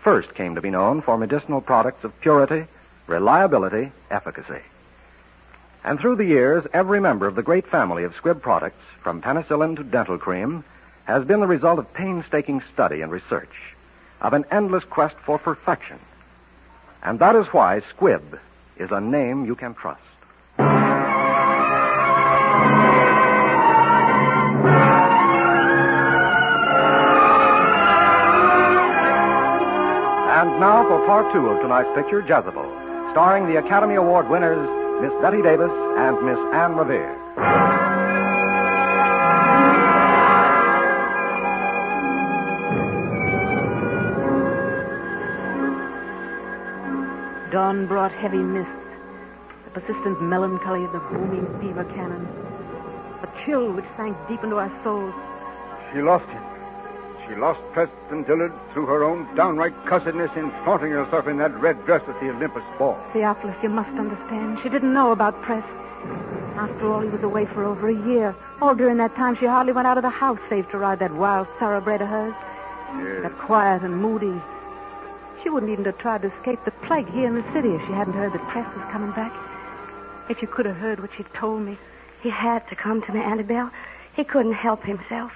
first 0.00 0.34
came 0.34 0.54
to 0.54 0.60
be 0.60 0.70
known 0.70 1.02
for 1.02 1.18
medicinal 1.18 1.60
products 1.60 2.04
of 2.04 2.18
purity, 2.20 2.66
reliability, 3.06 3.92
efficacy. 4.10 4.62
And 5.84 6.00
through 6.00 6.16
the 6.16 6.24
years, 6.24 6.66
every 6.72 7.00
member 7.00 7.26
of 7.26 7.34
the 7.34 7.42
great 7.42 7.66
family 7.66 8.04
of 8.04 8.14
Squibb 8.14 8.40
products, 8.40 8.82
from 9.02 9.22
penicillin 9.22 9.76
to 9.76 9.84
dental 9.84 10.18
cream, 10.18 10.64
has 11.04 11.24
been 11.24 11.40
the 11.40 11.46
result 11.46 11.78
of 11.78 11.92
painstaking 11.94 12.62
study 12.72 13.00
and 13.00 13.12
research, 13.12 13.74
of 14.20 14.32
an 14.32 14.44
endless 14.50 14.84
quest 14.84 15.16
for 15.24 15.38
perfection. 15.38 15.98
And 17.02 17.18
that 17.18 17.36
is 17.36 17.46
why 17.48 17.80
Squibb 17.80 18.38
is 18.76 18.90
a 18.90 19.00
name 19.00 19.46
you 19.46 19.54
can 19.54 19.74
trust. 19.74 20.00
And 30.58 30.64
now 30.66 30.82
for 30.88 31.06
part 31.06 31.32
two 31.32 31.50
of 31.50 31.60
tonight's 31.60 31.88
picture, 31.94 32.18
Jezebel, 32.18 32.68
starring 33.12 33.46
the 33.46 33.58
Academy 33.64 33.94
Award 33.94 34.28
winners 34.28 34.58
Miss 35.00 35.12
Bette 35.22 35.40
Davis 35.40 35.70
and 35.70 36.20
Miss 36.26 36.36
Anne 36.52 36.74
Revere. 36.74 37.14
Dawn 47.52 47.86
brought 47.86 48.10
heavy 48.10 48.38
mists, 48.38 48.72
the 49.62 49.70
persistent 49.70 50.20
melancholy 50.20 50.82
of 50.82 50.90
the 50.90 50.98
booming 50.98 51.46
fever 51.60 51.84
cannon, 51.94 52.26
a 53.22 53.44
chill 53.44 53.70
which 53.70 53.86
sank 53.96 54.16
deep 54.26 54.42
into 54.42 54.56
our 54.56 54.72
souls. 54.82 55.14
She 55.92 56.02
lost 56.02 56.28
him. 56.28 56.57
She 57.28 57.34
lost 57.34 57.60
Preston 57.72 58.22
Dillard 58.22 58.52
through 58.72 58.86
her 58.86 59.04
own 59.04 59.34
downright 59.34 59.74
cussedness 59.84 60.34
in 60.34 60.50
flaunting 60.64 60.92
herself 60.92 61.26
in 61.26 61.36
that 61.38 61.54
red 61.60 61.84
dress 61.84 62.02
at 62.08 62.18
the 62.20 62.30
Olympus 62.30 62.62
ball. 62.78 62.98
Theophilus, 63.12 63.62
you 63.62 63.68
must 63.68 63.90
understand. 63.90 64.58
She 64.62 64.70
didn't 64.70 64.94
know 64.94 65.12
about 65.12 65.42
Press. 65.42 65.64
After 66.56 66.90
all, 66.90 67.00
he 67.00 67.08
was 67.08 67.22
away 67.22 67.44
for 67.44 67.64
over 67.64 67.88
a 67.88 68.06
year. 68.08 68.34
All 68.62 68.74
during 68.74 68.96
that 68.96 69.14
time, 69.14 69.36
she 69.36 69.44
hardly 69.44 69.74
went 69.74 69.86
out 69.86 69.98
of 69.98 70.02
the 70.02 70.10
house 70.10 70.38
save 70.48 70.70
to 70.70 70.78
ride 70.78 71.00
that 71.00 71.12
wild 71.12 71.46
thoroughbred 71.58 72.00
of 72.00 72.08
hers. 72.08 72.34
Yes. 72.96 73.22
That 73.22 73.38
quiet 73.38 73.82
and 73.82 74.00
moody. 74.00 74.40
She 75.42 75.50
wouldn't 75.50 75.70
even 75.70 75.84
have 75.84 75.98
tried 75.98 76.22
to 76.22 76.32
escape 76.32 76.64
the 76.64 76.70
plague 76.70 77.10
here 77.10 77.26
in 77.26 77.34
the 77.34 77.52
city 77.52 77.68
if 77.68 77.82
she 77.86 77.92
hadn't 77.92 78.14
heard 78.14 78.32
that 78.32 78.48
Press 78.48 78.74
was 78.74 78.84
coming 78.90 79.12
back. 79.12 79.34
If 80.30 80.40
you 80.40 80.48
could 80.48 80.64
have 80.64 80.76
heard 80.76 81.00
what 81.00 81.10
she'd 81.14 81.32
told 81.34 81.62
me. 81.62 81.78
He 82.22 82.30
had 82.30 82.66
to 82.68 82.74
come 82.74 83.02
to 83.02 83.12
me, 83.12 83.20
Aunt 83.20 83.46
Belle. 83.46 83.70
He 84.14 84.24
couldn't 84.24 84.54
help 84.54 84.82
himself. 84.82 85.32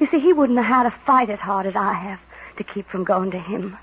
You 0.00 0.06
see, 0.06 0.20
he 0.20 0.32
wouldn't 0.32 0.56
know 0.56 0.62
how 0.62 0.84
to 0.84 0.90
fight 0.90 1.30
as 1.30 1.40
hard 1.40 1.66
as 1.66 1.74
I 1.74 1.92
have 1.92 2.20
to 2.56 2.64
keep 2.64 2.88
from 2.88 3.04
going 3.04 3.30
to 3.32 3.38
him. 3.38 3.76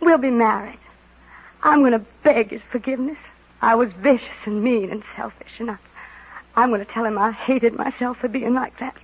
We'll 0.00 0.18
be 0.18 0.30
married. 0.30 0.78
I'm 1.62 1.80
going 1.80 1.92
to 1.92 2.04
beg 2.22 2.50
his 2.50 2.62
forgiveness. 2.70 3.18
I 3.60 3.76
was 3.76 3.92
vicious 3.92 4.28
and 4.44 4.62
mean 4.62 4.90
and 4.90 5.04
selfish, 5.16 5.52
and 5.58 5.70
I, 5.70 5.76
I'm 6.56 6.70
going 6.70 6.84
to 6.84 6.92
tell 6.92 7.04
him 7.04 7.16
I 7.16 7.30
hated 7.30 7.74
myself 7.74 8.18
for 8.18 8.28
being 8.28 8.54
like 8.54 8.78
that. 8.80 8.96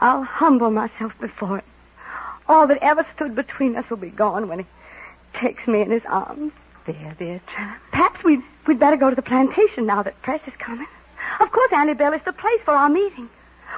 I'll 0.00 0.22
humble 0.22 0.70
myself 0.70 1.12
before 1.20 1.58
him. 1.58 1.64
All 2.48 2.66
that 2.66 2.78
ever 2.82 3.06
stood 3.14 3.34
between 3.34 3.74
us 3.74 3.88
will 3.90 3.96
be 3.96 4.10
gone 4.10 4.48
when 4.48 4.60
he 4.60 4.66
takes 5.32 5.66
me 5.66 5.80
in 5.80 5.90
his 5.90 6.04
arms. 6.06 6.52
There, 6.86 7.16
there, 7.18 7.40
child. 7.54 7.78
Perhaps 7.90 8.22
we'd, 8.22 8.42
we'd 8.66 8.78
better 8.78 8.96
go 8.96 9.10
to 9.10 9.16
the 9.16 9.22
plantation 9.22 9.86
now 9.86 10.02
that 10.02 10.20
Press 10.22 10.40
is 10.46 10.54
coming. 10.58 10.86
Of 11.40 11.50
course, 11.50 11.72
Aunt 11.72 11.96
Belle 11.96 12.12
is 12.12 12.22
the 12.24 12.32
place 12.32 12.60
for 12.64 12.74
our 12.74 12.88
meeting. 12.88 13.28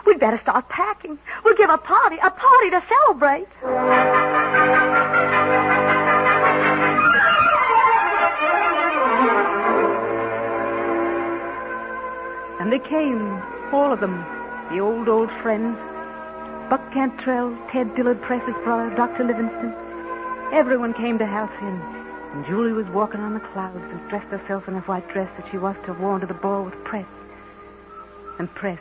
We'd 0.06 0.20
better 0.20 0.38
start 0.38 0.68
packing. 0.68 1.18
We'll 1.44 1.56
give 1.56 1.68
a 1.68 1.78
party, 1.78 2.16
a 2.22 2.30
party 2.30 2.70
to 2.70 2.82
celebrate. 2.88 3.48
And 12.60 12.72
they 12.72 12.78
came, 12.78 13.42
all 13.72 13.92
of 13.92 14.00
them, 14.00 14.24
the 14.70 14.78
old, 14.78 15.08
old 15.08 15.30
friends. 15.42 15.76
Buck 16.70 16.92
Cantrell, 16.92 17.56
Ted 17.70 17.94
Dillard, 17.96 18.22
Press's 18.22 18.56
brother, 18.64 18.94
Dr. 18.94 19.24
Livingston. 19.24 19.74
Everyone 20.52 20.94
came 20.94 21.18
to 21.18 21.26
Halcyon. 21.26 21.80
And 22.32 22.46
Julie 22.46 22.72
was 22.72 22.86
walking 22.88 23.20
on 23.20 23.34
the 23.34 23.40
clouds 23.40 23.76
and 23.76 24.08
dressed 24.08 24.28
herself 24.28 24.68
in 24.68 24.74
a 24.74 24.80
white 24.80 25.08
dress 25.08 25.30
that 25.36 25.50
she 25.50 25.58
was 25.58 25.76
to 25.82 25.94
have 25.94 26.00
worn 26.00 26.20
to 26.20 26.26
the 26.26 26.34
ball 26.34 26.64
with 26.64 26.74
Press. 26.84 27.06
And 28.38 28.52
Press. 28.54 28.80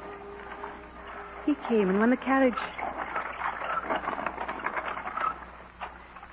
He 1.45 1.55
came, 1.67 1.89
and 1.89 1.99
when 1.99 2.09
the 2.09 2.17
carriage. 2.17 2.53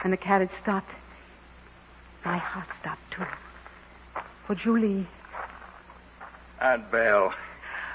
When 0.03 0.11
the 0.11 0.17
carriage 0.17 0.51
stopped, 0.63 0.91
my 2.25 2.39
heart 2.39 2.67
stopped 2.81 3.13
too. 3.13 3.27
For 4.47 4.55
Julie, 4.55 5.07
Aunt 6.61 6.91
Belle. 6.91 7.35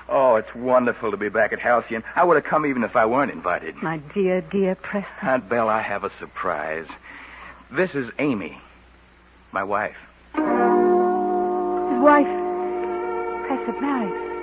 Oh, 0.09 0.35
it's 0.35 0.53
wonderful 0.55 1.11
to 1.11 1.17
be 1.17 1.27
back 1.27 1.51
at 1.51 1.59
Halcyon. 1.59 2.01
I 2.15 2.23
would 2.23 2.35
have 2.35 2.45
come 2.45 2.65
even 2.65 2.83
if 2.83 2.95
I 2.95 3.05
weren't 3.05 3.31
invited. 3.31 3.75
my 3.81 3.97
dear, 4.13 4.39
dear 4.39 4.75
Preston. 4.75 5.11
Aunt 5.21 5.49
Belle, 5.49 5.67
I 5.67 5.81
have 5.81 6.05
a 6.05 6.11
surprise. 6.17 6.87
This 7.71 7.93
is 7.93 8.09
Amy, 8.19 8.61
my 9.51 9.63
wife. 9.63 9.97
His 10.33 10.43
wife, 12.01 12.27
Press 13.47 13.65
had 13.65 13.81
married. 13.81 14.36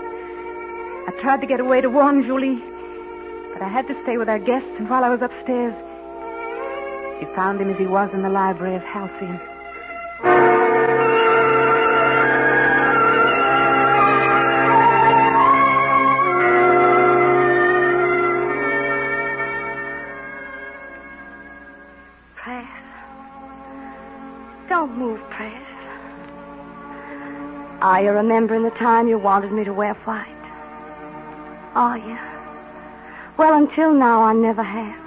I 1.06 1.10
tried 1.20 1.40
to 1.42 1.46
get 1.46 1.60
away 1.60 1.80
to 1.82 1.90
warn 1.90 2.24
Julie, 2.24 2.62
but 3.52 3.60
I 3.60 3.68
had 3.68 3.86
to 3.88 4.02
stay 4.02 4.16
with 4.16 4.28
our 4.28 4.38
guests, 4.38 4.70
and 4.78 4.88
while 4.88 5.04
I 5.04 5.10
was 5.10 5.20
upstairs, 5.20 5.74
she 7.20 7.26
found 7.34 7.60
him 7.60 7.70
as 7.70 7.78
he 7.78 7.86
was 7.86 8.12
in 8.14 8.22
the 8.22 8.30
library 8.30 8.74
of 8.74 8.82
Halcyon. 8.82 9.38
Press. 22.36 22.66
Don't 24.68 24.96
move, 24.96 25.20
Press. 25.30 25.62
Are 27.82 28.02
you 28.02 28.10
remembering 28.12 28.62
the 28.62 28.70
time 28.70 29.08
you 29.08 29.18
wanted 29.18 29.52
me 29.52 29.64
to 29.64 29.72
wear 29.74 29.92
white? 30.06 30.43
Oh, 31.76 31.80
Are 31.80 31.98
you? 31.98 32.18
Well, 33.36 33.54
until 33.56 33.92
now, 33.92 34.22
I 34.22 34.32
never 34.32 34.62
have. 34.62 35.00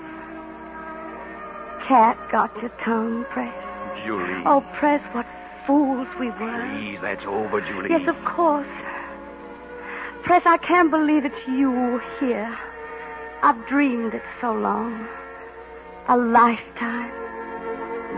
Cat 1.84 2.18
got 2.30 2.56
your 2.62 2.72
tongue, 2.82 3.24
Press. 3.30 3.54
Julie. 4.06 4.44
Oh, 4.46 4.62
Press, 4.74 5.02
what 5.14 5.26
fools 5.66 6.08
we 6.20 6.30
were. 6.32 6.68
Please, 6.76 7.00
that's 7.02 7.26
over, 7.26 7.62
Julie. 7.62 7.90
Yes, 7.90 8.08
of 8.08 8.22
course. 8.26 8.68
Press, 10.24 10.42
I 10.46 10.58
can't 10.58 10.92
believe 10.92 11.24
it's 11.24 11.48
you 11.48 12.02
here. 12.20 12.58
I've 13.44 13.66
dreamed 13.68 14.14
it 14.14 14.24
so 14.42 14.52
long. 14.54 15.08
A 16.10 16.18
lifetime. 16.18 17.12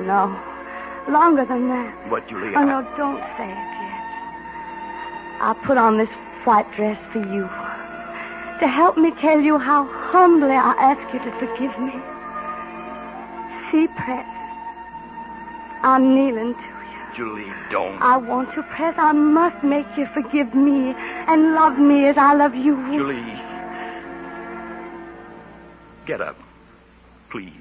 No, 0.08 0.36
longer 1.08 1.46
than 1.46 1.68
that. 1.70 2.10
But, 2.10 2.28
Julie, 2.28 2.56
Oh, 2.56 2.62
I- 2.62 2.66
no, 2.66 2.82
don't 2.98 3.22
say 3.38 3.46
it 3.52 3.70
yet. 3.82 4.06
I 5.42 5.56
put 5.66 5.78
on 5.78 5.98
this 5.98 6.10
white 6.46 6.72
dress 6.76 6.98
for 7.12 7.20
you. 7.20 7.48
To 8.60 8.68
help 8.68 8.98
me 8.98 9.12
tell 9.22 9.40
you 9.40 9.58
how 9.58 9.86
humbly 9.86 10.52
I 10.52 10.74
ask 10.78 11.14
you 11.14 11.20
to 11.20 11.32
forgive 11.40 11.80
me. 11.80 11.94
See, 13.72 13.88
Press. 13.96 14.28
I'm 15.82 16.14
kneeling 16.14 16.54
to 16.56 16.60
you. 16.60 17.16
Julie, 17.16 17.54
don't. 17.72 18.02
I 18.02 18.18
want 18.18 18.54
to, 18.56 18.64
Press. 18.64 18.96
I 18.98 19.14
must 19.14 19.64
make 19.64 19.88
you 19.98 20.08
forgive 20.14 20.54
me 20.54 20.94
and 21.28 21.54
love 21.54 21.80
me 21.80 22.06
as 22.08 22.18
I 22.18 22.34
love 22.34 22.54
you. 22.54 22.76
Julie. 22.92 23.40
Get 26.06 26.20
up. 26.20 26.36
Please. 27.30 27.54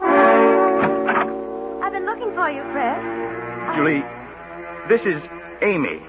I've 0.00 1.92
been 1.92 2.06
looking 2.06 2.34
for 2.34 2.50
you, 2.50 2.62
Press. 2.72 3.76
Julie, 3.76 4.02
this 4.88 5.02
is 5.06 5.22
Amy. 5.62 6.02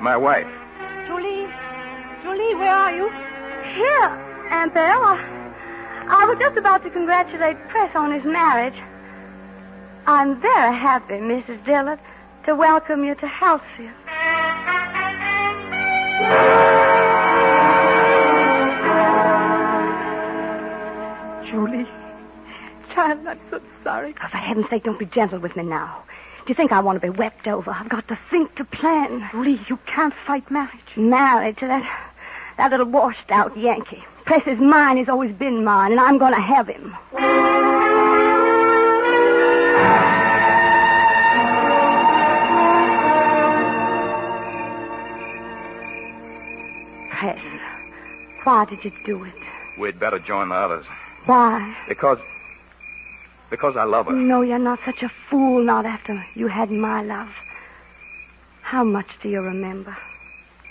My 0.00 0.16
wife. 0.16 0.48
Where 2.58 2.72
are 2.72 2.94
you? 2.94 3.10
Here, 3.74 4.08
Aunt 4.50 4.72
Belle. 4.72 5.02
I, 5.02 6.06
I 6.08 6.24
was 6.24 6.38
just 6.38 6.56
about 6.56 6.82
to 6.84 6.90
congratulate 6.90 7.56
Press 7.68 7.94
on 7.94 8.12
his 8.12 8.24
marriage. 8.24 8.76
I'm 10.06 10.40
very 10.40 10.74
happy, 10.74 11.14
Mrs. 11.14 11.62
Dillard, 11.66 11.98
to 12.44 12.54
welcome 12.54 13.04
you 13.04 13.14
to 13.16 13.26
Halcyon. 13.26 13.92
Julie, 21.50 21.86
child, 22.94 23.26
I'm 23.26 23.40
so 23.50 23.60
sorry. 23.84 24.14
Oh, 24.22 24.28
for 24.28 24.36
heaven's 24.38 24.70
sake, 24.70 24.84
don't 24.84 24.98
be 24.98 25.06
gentle 25.06 25.40
with 25.40 25.56
me 25.56 25.64
now. 25.64 26.04
Do 26.46 26.50
you 26.50 26.54
think 26.54 26.72
I 26.72 26.80
want 26.80 27.02
to 27.02 27.10
be 27.10 27.10
wept 27.10 27.48
over? 27.48 27.70
I've 27.70 27.88
got 27.88 28.08
to 28.08 28.18
think 28.30 28.54
to 28.54 28.64
plan. 28.64 29.28
Julie, 29.32 29.60
you 29.68 29.78
can't 29.86 30.14
fight 30.26 30.50
marriage. 30.50 30.96
Marriage? 30.96 31.58
that, 31.60 31.82
that 32.56 32.70
little 32.70 32.86
washed 32.86 33.30
out 33.30 33.56
Yankee. 33.56 34.04
Press 34.24 34.46
is 34.46 34.58
mine, 34.58 34.96
he's 34.96 35.08
always 35.08 35.32
been 35.32 35.64
mine, 35.64 35.92
and 35.92 36.00
I'm 36.00 36.18
going 36.18 36.34
to 36.34 36.40
have 36.40 36.66
him. 36.66 36.94
Press, 47.10 47.40
why 48.44 48.64
did 48.64 48.84
you 48.84 48.92
do 49.04 49.24
it? 49.24 49.34
We'd 49.78 50.00
better 50.00 50.18
join 50.18 50.48
the 50.48 50.54
others. 50.54 50.86
Why? 51.26 51.76
Because. 51.88 52.18
Because 53.48 53.76
I 53.76 53.84
love 53.84 54.06
her. 54.06 54.12
No, 54.12 54.42
you're 54.42 54.58
not 54.58 54.80
such 54.84 55.02
a 55.02 55.12
fool, 55.30 55.62
not 55.62 55.86
after 55.86 56.24
you 56.34 56.48
had 56.48 56.70
my 56.70 57.02
love. 57.02 57.28
How 58.62 58.82
much 58.82 59.06
do 59.22 59.28
you 59.28 59.40
remember? 59.40 59.96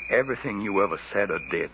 Everything 0.09 0.61
you 0.61 0.83
ever 0.83 0.99
said 1.11 1.31
or 1.31 1.39
did. 1.49 1.71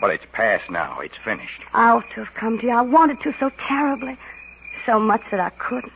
But 0.00 0.10
it's 0.10 0.24
past 0.32 0.70
now. 0.70 1.00
It's 1.00 1.16
finished. 1.24 1.62
I 1.72 1.90
ought 1.90 2.08
to 2.10 2.24
have 2.24 2.34
come 2.34 2.58
to 2.58 2.66
you. 2.66 2.72
I 2.72 2.82
wanted 2.82 3.20
to 3.22 3.32
so 3.32 3.50
terribly. 3.58 4.16
So 4.86 5.00
much 5.00 5.22
that 5.30 5.40
I 5.40 5.50
couldn't. 5.50 5.92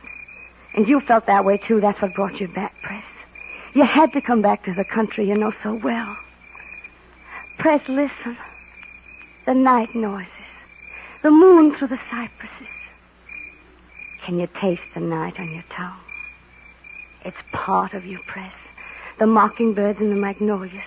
And 0.75 0.87
you 0.87 0.99
felt 0.99 1.25
that 1.27 1.45
way, 1.45 1.57
too. 1.57 1.79
That's 1.79 2.01
what 2.01 2.13
brought 2.13 2.39
you 2.39 2.47
back, 2.47 2.73
Press. 2.81 3.05
You 3.73 3.83
had 3.83 4.11
to 4.13 4.21
come 4.21 4.41
back 4.41 4.63
to 4.65 4.73
the 4.73 4.83
country 4.83 5.27
you 5.27 5.35
know 5.35 5.53
so 5.63 5.73
well. 5.73 6.17
Press, 7.57 7.81
listen. 7.87 8.37
The 9.45 9.53
night 9.53 9.95
noises. 9.95 10.29
The 11.21 11.31
moon 11.31 11.75
through 11.75 11.89
the 11.89 11.99
cypresses. 12.09 12.67
Can 14.25 14.39
you 14.39 14.47
taste 14.59 14.83
the 14.93 14.99
night 14.99 15.39
on 15.39 15.51
your 15.51 15.63
tongue? 15.69 15.99
It's 17.25 17.37
part 17.51 17.93
of 17.93 18.05
you, 18.05 18.19
Press. 18.27 18.53
The 19.19 19.27
mockingbirds 19.27 19.99
and 19.99 20.11
the 20.11 20.15
magnolias. 20.15 20.83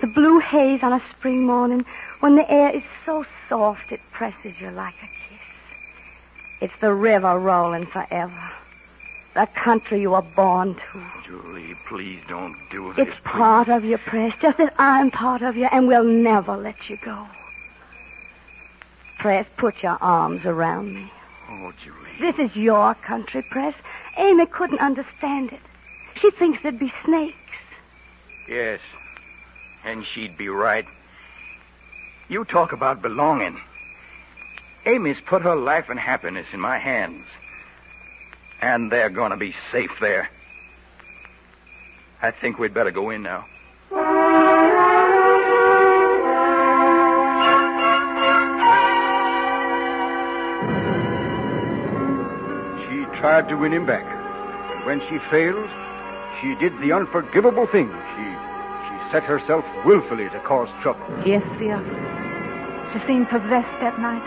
The 0.00 0.06
blue 0.06 0.38
haze 0.38 0.82
on 0.82 0.92
a 0.92 1.02
spring 1.10 1.42
morning 1.42 1.84
when 2.20 2.36
the 2.36 2.50
air 2.50 2.74
is 2.74 2.82
so 3.04 3.24
soft 3.48 3.92
it 3.92 4.00
presses 4.12 4.54
you 4.60 4.70
like 4.70 4.94
a 5.02 5.06
kiss. 5.06 5.40
It's 6.60 6.80
the 6.80 6.92
river 6.92 7.38
rolling 7.38 7.86
forever. 7.86 8.52
The 9.34 9.46
country 9.54 10.00
you 10.00 10.10
were 10.12 10.22
born 10.22 10.74
to. 10.74 11.06
Julie, 11.26 11.76
please 11.88 12.20
don't 12.26 12.56
do 12.70 12.94
this. 12.94 13.08
It's 13.08 13.16
part 13.24 13.68
of 13.68 13.84
you, 13.84 13.98
Press, 13.98 14.32
just 14.40 14.58
as 14.58 14.70
I'm 14.78 15.10
part 15.10 15.42
of 15.42 15.56
you, 15.56 15.66
and 15.66 15.86
we'll 15.86 16.04
never 16.04 16.56
let 16.56 16.88
you 16.88 16.96
go. 17.04 17.28
Press, 19.18 19.46
put 19.58 19.82
your 19.82 19.98
arms 20.00 20.46
around 20.46 20.94
me. 20.94 21.12
Oh, 21.50 21.72
Julie. 21.84 22.32
This 22.32 22.50
is 22.50 22.56
your 22.56 22.94
country, 22.94 23.42
Press. 23.42 23.74
Amy 24.16 24.46
couldn't 24.46 24.78
understand 24.78 25.52
it. 25.52 25.60
She 26.20 26.30
thinks 26.30 26.62
there'd 26.62 26.78
be 26.78 26.92
snakes. 27.04 27.36
Yes. 28.48 28.80
And 29.84 30.04
she'd 30.14 30.36
be 30.36 30.48
right. 30.48 30.86
You 32.28 32.44
talk 32.44 32.72
about 32.72 33.02
belonging. 33.02 33.60
Amy's 34.84 35.18
put 35.26 35.42
her 35.42 35.56
life 35.56 35.88
and 35.88 35.98
happiness 35.98 36.46
in 36.52 36.60
my 36.60 36.78
hands. 36.78 37.26
And 38.60 38.90
they're 38.90 39.10
going 39.10 39.30
to 39.30 39.36
be 39.36 39.54
safe 39.70 39.90
there. 40.00 40.30
I 42.22 42.30
think 42.30 42.58
we'd 42.58 42.72
better 42.74 42.90
go 42.90 43.10
in 43.10 43.22
now. 43.22 43.46
She 52.86 53.04
tried 53.20 53.48
to 53.48 53.56
win 53.56 53.72
him 53.72 53.86
back. 53.86 54.06
When 54.86 55.00
she 55.08 55.18
failed, 55.30 55.68
she 56.40 56.54
did 56.56 56.78
the 56.80 56.92
unforgivable 56.92 57.66
thing. 57.66 57.88
She 58.16 58.22
she 58.88 59.12
set 59.12 59.22
herself 59.24 59.64
willfully 59.84 60.28
to 60.30 60.40
cause 60.40 60.68
trouble. 60.82 61.06
Yes, 61.24 61.42
dear. 61.58 61.78
She 62.92 63.06
seemed 63.06 63.28
possessed 63.28 63.80
that 63.80 63.98
night. 63.98 64.22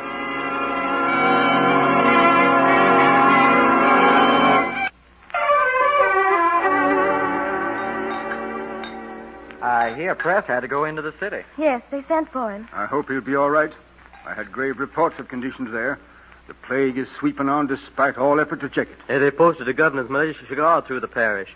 I 9.61 9.93
hear 9.93 10.15
Press 10.15 10.45
had 10.45 10.61
to 10.61 10.67
go 10.67 10.85
into 10.85 11.01
the 11.01 11.13
city. 11.19 11.43
Yes, 11.57 11.81
they 11.91 12.03
sent 12.07 12.31
for 12.31 12.51
him. 12.51 12.67
I 12.73 12.85
hope 12.85 13.09
he'll 13.09 13.21
be 13.21 13.35
all 13.35 13.49
right. 13.49 13.71
I 14.25 14.33
had 14.33 14.51
grave 14.51 14.79
reports 14.79 15.19
of 15.19 15.27
conditions 15.27 15.71
there. 15.71 15.99
The 16.47 16.53
plague 16.53 16.97
is 16.97 17.07
sweeping 17.19 17.49
on 17.49 17.67
despite 17.67 18.17
all 18.17 18.39
effort 18.39 18.61
to 18.61 18.69
check 18.69 18.89
it. 18.89 18.97
Hey, 19.07 19.19
they 19.19 19.31
posted 19.31 19.67
the 19.67 19.73
governor's 19.73 20.09
militia 20.09 20.55
guard 20.55 20.85
through 20.85 21.01
the 21.01 21.07
parish. 21.07 21.49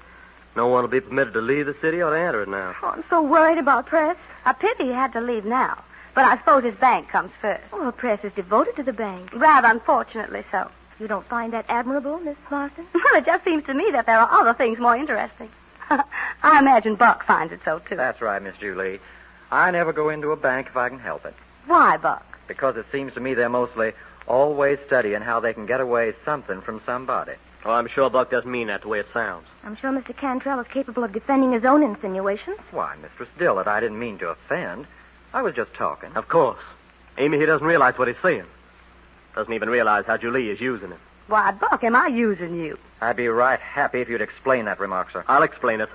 No 0.56 0.68
one 0.68 0.84
will 0.84 0.90
be 0.90 1.02
permitted 1.02 1.34
to 1.34 1.42
leave 1.42 1.66
the 1.66 1.76
city 1.82 2.02
or 2.02 2.12
to 2.12 2.20
enter 2.20 2.44
it 2.44 2.50
now. 2.50 2.76
Oh, 2.84 2.90
I'm 2.90 3.04
so 3.10 3.22
worried 3.22 3.58
about 3.58 3.88
Press. 3.88 4.18
A 4.46 4.54
pity 4.54 4.86
he 4.86 4.92
had 4.92 5.14
to 5.14 5.22
leave 5.22 5.46
now. 5.46 5.84
But 6.14 6.26
I 6.26 6.38
suppose 6.38 6.64
his 6.64 6.76
bank 6.76 7.10
comes 7.10 7.32
first. 7.42 7.64
Oh, 7.74 7.92
Press 7.92 8.24
is 8.24 8.32
devoted 8.34 8.76
to 8.76 8.84
the 8.84 8.94
bank. 8.94 9.32
Rather 9.34 9.68
unfortunately 9.68 10.44
so. 10.52 10.70
You 11.00 11.08
don't 11.08 11.28
find 11.28 11.52
that 11.54 11.66
admirable, 11.70 12.20
Miss 12.20 12.38
Marsden? 12.52 12.86
Well, 12.94 13.22
it 13.22 13.26
just 13.26 13.44
seems 13.44 13.64
to 13.66 13.74
me 13.74 13.90
that 13.92 14.06
there 14.06 14.20
are 14.20 14.32
other 14.32 14.54
things 14.54 14.80
more 14.80 14.96
interesting. 14.96 15.50
I 15.90 16.60
imagine 16.60 16.96
Buck 16.96 17.26
finds 17.26 17.52
it 17.52 17.60
so, 17.66 17.80
too. 17.80 17.96
That's 17.96 18.22
right, 18.22 18.42
Miss 18.42 18.56
Julie. 18.60 19.00
I 19.52 19.70
never 19.72 19.94
go 19.94 20.10
into 20.10 20.32
a 20.32 20.36
bank 20.36 20.68
if 20.68 20.78
I 20.78 20.90
can 20.90 21.00
help 21.00 21.26
it. 21.26 21.36
Why, 21.66 21.98
Buck? 21.98 22.26
Because 22.48 22.76
it 22.78 22.86
seems 22.92 23.14
to 23.14 23.20
me 23.20 23.34
they're 23.34 23.50
mostly 23.50 23.94
always 24.28 24.80
studying 24.88 25.22
how 25.22 25.40
they 25.40 25.54
can 25.54 25.66
get 25.66 25.82
away 25.82 26.14
something 26.26 26.62
from 26.62 26.82
somebody. 26.86 27.34
Oh, 27.66 27.72
I'm 27.72 27.88
sure 27.88 28.10
Buck 28.10 28.30
doesn't 28.30 28.50
mean 28.50 28.68
that 28.68 28.82
the 28.82 28.90
way 28.90 29.00
it 29.00 29.08
sounds. 29.14 29.48
I'm 29.64 29.78
sure 29.78 29.92
Mr. 29.92 30.16
Cantrell 30.16 30.60
is 30.60 30.68
capable 30.68 31.04
of 31.04 31.14
defending 31.14 31.54
his 31.54 31.64
own 31.64 31.82
insinuations. 31.82 32.58
Why, 32.72 32.96
Mistress 33.02 33.30
Dillard, 33.38 33.68
I 33.68 33.80
didn't 33.80 34.00
mean 34.00 34.18
to 34.20 34.30
offend. 34.30 34.86
I 35.34 35.42
was 35.42 35.56
just 35.56 35.74
talking. 35.74 36.12
Of 36.16 36.28
course. 36.28 36.60
Amy, 37.18 37.40
he 37.40 37.46
doesn't 37.46 37.66
realize 37.66 37.98
what 37.98 38.08
he's 38.08 38.18
saying. 38.22 38.46
Doesn't 39.36 39.54
even 39.54 39.70
realize 39.70 40.06
how 40.06 40.18
Julie 40.18 40.50
is 40.50 40.60
using 40.60 40.90
him. 40.90 41.00
Why, 41.28 41.52
Buck, 41.52 41.84
am 41.84 41.96
I 41.96 42.08
using 42.08 42.56
you? 42.56 42.78
I'd 43.02 43.16
be 43.16 43.28
right 43.30 43.60
happy 43.60 44.02
if 44.02 44.10
you'd 44.10 44.22
explain 44.22 44.66
that 44.66 44.80
remark, 44.80 45.12
sir. 45.12 45.24
I'll 45.28 45.44
explain 45.44 45.80
it. 45.80 45.90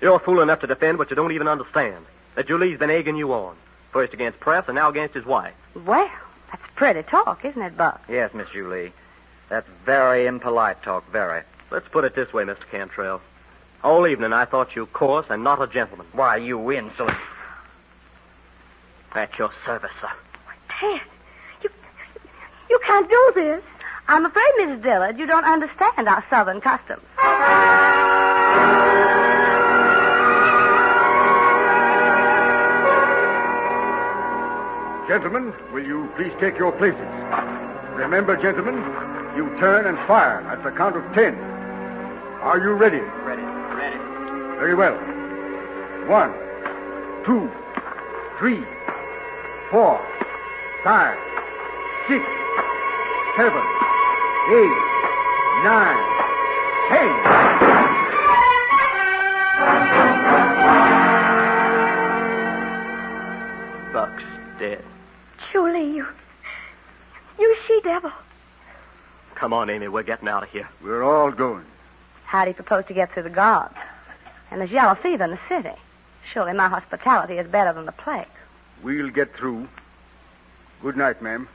You're 0.00 0.18
fool 0.18 0.40
enough 0.40 0.60
to 0.60 0.66
defend 0.66 0.98
what 0.98 1.10
you 1.10 1.16
don't 1.16 1.32
even 1.32 1.48
understand. 1.48 2.04
That 2.34 2.48
Julie's 2.48 2.78
been 2.78 2.90
egging 2.90 3.16
you 3.16 3.32
on. 3.32 3.56
First 3.92 4.12
against 4.14 4.40
Press 4.40 4.64
and 4.66 4.74
now 4.74 4.88
against 4.88 5.14
his 5.14 5.24
wife. 5.24 5.54
Well, 5.74 6.10
that's 6.50 6.62
pretty 6.74 7.02
talk, 7.04 7.44
isn't 7.44 7.60
it, 7.62 7.76
Buck? 7.76 8.02
Yes, 8.08 8.34
Miss 8.34 8.48
Julie. 8.52 8.92
That's 9.48 9.68
very 9.84 10.26
impolite 10.26 10.82
talk, 10.82 11.10
very. 11.10 11.42
Let's 11.70 11.88
put 11.88 12.04
it 12.04 12.14
this 12.14 12.32
way, 12.32 12.44
Mr. 12.44 12.68
Cantrell. 12.70 13.20
All 13.82 14.06
evening 14.06 14.32
I 14.32 14.44
thought 14.44 14.74
you 14.76 14.86
coarse 14.86 15.26
and 15.30 15.44
not 15.44 15.62
a 15.62 15.66
gentleman. 15.66 16.06
Why, 16.12 16.36
you 16.36 16.58
win, 16.58 16.90
so. 16.96 17.08
At 19.14 19.38
your 19.38 19.50
service, 19.64 19.90
sir. 20.00 20.10
Ted, 20.68 21.00
you, 21.62 21.70
you 22.68 22.78
can't 22.84 23.08
do 23.08 23.32
this. 23.34 23.62
I'm 24.08 24.24
afraid, 24.24 24.52
Mrs. 24.58 24.82
Dillard, 24.82 25.18
you 25.18 25.26
don't 25.26 25.44
understand 25.44 26.08
our 26.08 26.24
southern 26.30 26.60
customs. 26.60 27.02
Gentlemen, 35.08 35.54
will 35.72 35.86
you 35.86 36.10
please 36.16 36.32
take 36.38 36.58
your 36.58 36.72
places? 36.72 37.00
Remember, 37.96 38.36
gentlemen, 38.36 38.76
you 39.38 39.48
turn 39.60 39.86
and 39.86 39.96
fire 40.08 40.40
at 40.50 40.64
the 40.64 40.70
count 40.72 40.96
of 40.96 41.04
ten. 41.14 41.32
Are 42.42 42.58
you 42.58 42.72
ready? 42.72 42.98
Ready. 43.22 43.42
Ready. 43.78 43.96
Very 44.58 44.74
well. 44.74 44.96
One, 46.08 46.34
two, 47.24 47.48
three, 48.40 48.64
four, 49.70 50.04
five, 50.82 51.16
six, 52.08 52.24
seven, 53.36 53.62
eight, 54.50 54.76
nine, 55.62 56.17
Come 69.48 69.54
on, 69.54 69.70
Amy. 69.70 69.88
We're 69.88 70.02
getting 70.02 70.28
out 70.28 70.42
of 70.42 70.50
here. 70.50 70.68
We're 70.82 71.02
all 71.02 71.30
going. 71.30 71.64
How 72.26 72.44
do 72.44 72.50
you 72.50 72.54
propose 72.54 72.84
to 72.84 72.92
get 72.92 73.10
through 73.14 73.22
the 73.22 73.30
guards? 73.30 73.78
And 74.50 74.60
there's 74.60 74.70
yellow 74.70 74.94
fever 74.94 75.24
in 75.24 75.30
the 75.30 75.38
city. 75.48 75.74
Surely 76.30 76.52
my 76.52 76.68
hospitality 76.68 77.38
is 77.38 77.48
better 77.48 77.72
than 77.72 77.86
the 77.86 77.92
plague. 77.92 78.26
We'll 78.82 79.08
get 79.08 79.34
through. 79.34 79.66
Good 80.82 80.98
night, 80.98 81.22
ma'am. 81.22 81.48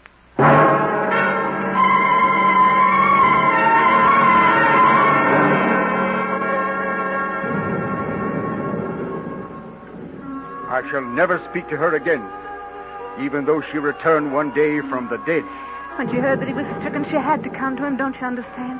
I 10.67 10.81
shall 10.89 11.03
never 11.03 11.39
speak 11.51 11.69
to 11.69 11.77
her 11.77 11.93
again, 11.93 12.27
even 13.23 13.45
though 13.45 13.61
she 13.61 13.77
return 13.77 14.31
one 14.31 14.51
day 14.55 14.81
from 14.81 15.09
the 15.09 15.17
dead. 15.27 15.45
When 15.95 16.09
she 16.09 16.17
heard 16.17 16.39
that 16.39 16.47
he 16.47 16.53
was 16.53 16.65
stricken, 16.79 17.05
she 17.05 17.15
had 17.15 17.43
to 17.43 17.49
come 17.49 17.77
to 17.77 17.85
him, 17.85 17.97
don't 17.97 18.15
you 18.19 18.25
understand? 18.25 18.79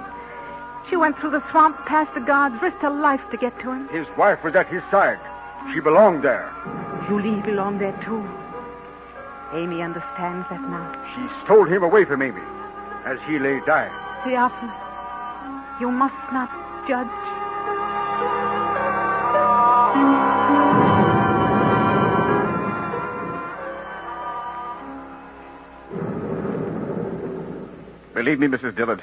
She 0.89 0.97
went 0.97 1.17
through 1.17 1.32
the 1.32 1.43
swamp, 1.52 1.78
past 1.86 2.13
the 2.13 2.19
guards, 2.19 2.62
risked 2.62 2.82
her 2.82 2.89
life 2.89 3.21
to 3.32 3.38
get 3.38 3.58
to 3.60 3.71
him. 3.71 3.88
His 3.89 4.08
wife 4.17 4.43
was 4.43 4.56
at 4.56 4.67
his 4.67 4.84
side. 4.91 5.19
She 5.73 5.80
belonged 5.80 6.23
there. 6.23 6.52
Julie 7.08 7.41
belonged 7.41 7.82
there, 7.82 7.97
too. 8.04 8.28
Amy 9.54 9.82
understands 9.82 10.47
that 10.49 10.62
now. 10.62 10.91
She 11.15 11.45
stole 11.45 11.65
him 11.65 11.84
away 11.84 12.06
from 12.06 12.21
Amy 12.21 12.41
as 13.06 13.19
he 13.28 13.38
lay 13.39 13.62
dying. 13.62 13.93
Theophilus, 14.23 14.76
you 15.80 15.91
must 15.91 16.34
not 16.34 16.49
judge. 16.88 17.22
Believe 28.13 28.39
me, 28.39 28.47
Mrs. 28.47 28.76
Dillard, 28.76 29.02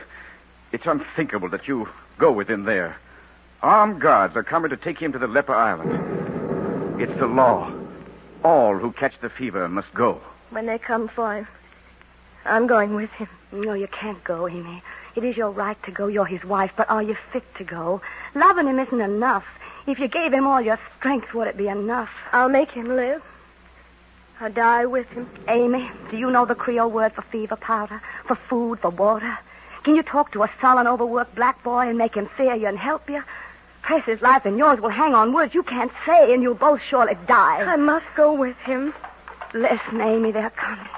it's 0.73 0.87
unthinkable 0.87 1.49
that 1.49 1.67
you 1.67 1.89
go 2.19 2.31
with 2.31 2.49
him 2.49 2.65
there. 2.65 2.97
Armed 3.63 4.01
guards 4.01 4.37
are 4.37 4.45
coming 4.45 4.71
to 4.71 4.77
take 4.77 4.99
him 4.99 5.13
to 5.13 5.19
the 5.19 5.27
Leper 5.27 5.55
Island. 5.55 7.01
It's 7.01 7.19
the 7.19 7.27
law. 7.27 7.73
All 8.45 8.79
who 8.79 8.93
catch 8.93 9.15
the 9.21 9.29
fever 9.29 9.69
must 9.69 9.93
go. 9.95 10.21
When 10.51 10.67
they 10.67 10.79
come 10.79 11.09
for 11.09 11.35
him, 11.35 11.49
I'm 12.45 12.67
going 12.67 12.95
with 12.95 13.11
him. 13.11 13.29
No, 13.53 13.75
you 13.75 13.89
can't 13.89 14.23
go, 14.23 14.49
Amy. 14.49 14.83
It 15.17 15.25
is 15.25 15.37
your 15.37 15.51
right 15.51 15.81
to 15.83 15.91
go. 15.91 16.07
You're 16.07 16.25
his 16.25 16.45
wife, 16.45 16.71
but 16.77 16.89
are 16.89 17.03
you 17.03 17.17
fit 17.33 17.43
to 17.57 17.65
go? 17.65 18.01
Loving 18.35 18.69
him 18.69 18.79
isn't 18.79 19.01
enough. 19.01 19.45
If 19.87 19.99
you 19.99 20.07
gave 20.07 20.33
him 20.33 20.47
all 20.47 20.61
your 20.61 20.79
strength, 20.99 21.35
would 21.35 21.49
it 21.49 21.57
be 21.57 21.69
enough? 21.69 22.11
I'll 22.33 22.49
make 22.49 22.71
him 22.71 22.95
live. 22.95 23.23
I'll 24.43 24.51
die 24.51 24.87
with 24.87 25.07
him. 25.09 25.29
Amy, 25.49 25.91
do 26.11 26.17
you 26.17 26.31
know 26.31 26.47
the 26.47 26.55
Creole 26.55 26.91
word 26.91 27.13
for 27.13 27.21
fever 27.21 27.57
powder, 27.57 28.01
for 28.27 28.37
food, 28.37 28.81
for 28.81 28.89
water? 28.89 29.39
Can 29.85 29.95
you 29.95 30.03
talk 30.03 30.33
to 30.33 30.43
a 30.43 30.51
sullen, 30.63 30.87
overworked 30.87 31.35
black 31.35 31.63
boy 31.63 31.89
and 31.89 31.99
make 31.99 32.15
him 32.15 32.27
fear 32.39 32.55
you 32.55 32.67
and 32.67 32.79
help 32.79 33.11
you? 33.11 33.23
Press 33.83 34.03
his 34.07 34.23
life 34.23 34.47
and 34.47 34.57
yours 34.57 34.81
will 34.81 34.89
hang 34.89 35.15
on 35.15 35.35
words 35.35 35.53
you 35.53 35.63
can't 35.63 35.93
say, 36.07 36.33
and 36.33 36.43
you'll 36.43 36.55
both 36.55 36.81
surely 36.89 37.19
die. 37.27 37.61
I 37.61 37.77
must 37.77 38.07
go 38.17 38.33
with 38.33 38.57
him. 38.65 38.95
Listen, 39.53 40.01
Amy, 40.01 40.33
they're 40.33 40.49
coming. 40.49 40.89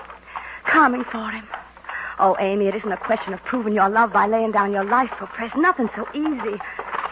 Coming 0.63 1.03
for 1.03 1.29
him. 1.29 1.45
Oh, 2.21 2.37
Amy, 2.39 2.67
it 2.67 2.77
isn't 2.77 2.93
a 2.93 2.97
question 2.97 3.35
of 3.35 3.43
proving 3.43 3.75
your 3.75 3.89
love 3.89 4.13
by 4.13 4.29
laying 4.29 4.53
down 4.53 4.71
your 4.71 4.85
life 4.85 5.11
for 5.19 5.27
Press. 5.27 5.51
Nothing 5.57 5.91
so 5.97 6.07
easy. 6.15 6.59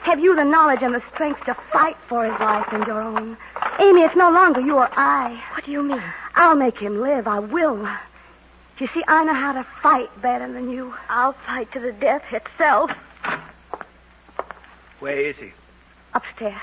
Have 0.03 0.21
you 0.21 0.37
the 0.37 0.45
knowledge 0.45 0.83
and 0.83 0.95
the 0.95 1.03
strength 1.13 1.45
to 1.47 1.57
fight 1.73 1.97
for 2.09 2.25
his 2.25 2.39
life 2.39 2.67
and 2.71 2.87
your 2.87 3.03
own? 3.03 3.37
Amy, 3.81 4.03
it's 4.03 4.15
no 4.15 4.31
longer 4.31 4.61
you 4.61 4.77
or 4.77 4.89
I. 4.93 5.43
What 5.55 5.65
do 5.65 5.73
you 5.73 5.83
mean? 5.83 6.03
I'll 6.35 6.57
make 6.57 6.79
him 6.79 7.01
live. 7.01 7.27
I 7.27 7.39
will. 7.39 7.89
You 8.79 8.89
see, 8.95 9.03
I 9.07 9.25
know 9.25 9.35
how 9.35 9.53
to 9.53 9.67
fight 9.83 10.09
better 10.23 10.51
than 10.51 10.71
you. 10.71 10.95
I'll 11.09 11.35
fight 11.47 11.71
to 11.73 11.81
the 11.81 11.93
death 11.93 12.23
itself. 12.33 12.91
Where 15.01 15.17
is 15.17 15.37
he? 15.37 15.53
Upstairs. 16.15 16.61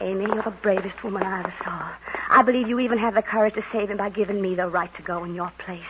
Amy, 0.00 0.26
you're 0.26 0.42
the 0.42 0.50
bravest 0.50 1.02
woman 1.02 1.22
I 1.22 1.40
ever 1.40 1.54
saw. 1.64 1.90
I 2.28 2.42
believe 2.42 2.68
you 2.68 2.80
even 2.80 2.98
have 2.98 3.14
the 3.14 3.22
courage 3.22 3.54
to 3.54 3.64
save 3.72 3.90
him 3.90 3.96
by 3.96 4.10
giving 4.10 4.42
me 4.42 4.54
the 4.54 4.68
right 4.68 4.94
to 4.96 5.02
go 5.02 5.24
in 5.24 5.34
your 5.34 5.52
place. 5.58 5.80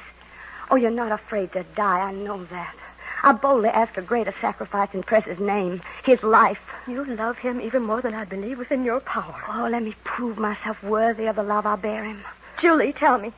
Oh, 0.70 0.76
you're 0.76 0.90
not 0.90 1.12
afraid 1.12 1.52
to 1.52 1.64
die. 1.74 2.00
I 2.00 2.12
know 2.12 2.44
that. 2.44 2.74
I 3.22 3.32
boldly 3.32 3.70
ask 3.70 3.96
a 3.96 4.02
greater 4.02 4.34
sacrifice 4.40 4.90
in 4.92 5.02
Press's 5.02 5.40
name, 5.40 5.82
his 6.04 6.22
life. 6.22 6.58
You 6.86 7.04
love 7.04 7.38
him 7.38 7.60
even 7.60 7.82
more 7.82 8.00
than 8.00 8.14
I 8.14 8.24
believe 8.24 8.58
was 8.58 8.70
in 8.70 8.84
your 8.84 9.00
power. 9.00 9.42
Oh, 9.48 9.68
let 9.68 9.82
me 9.82 9.96
prove 10.04 10.38
myself 10.38 10.80
worthy 10.82 11.26
of 11.26 11.36
the 11.36 11.42
love 11.42 11.66
I 11.66 11.76
bear 11.76 12.04
him. 12.04 12.22
Julie, 12.60 12.92
tell 12.92 13.18
me. 13.18 13.32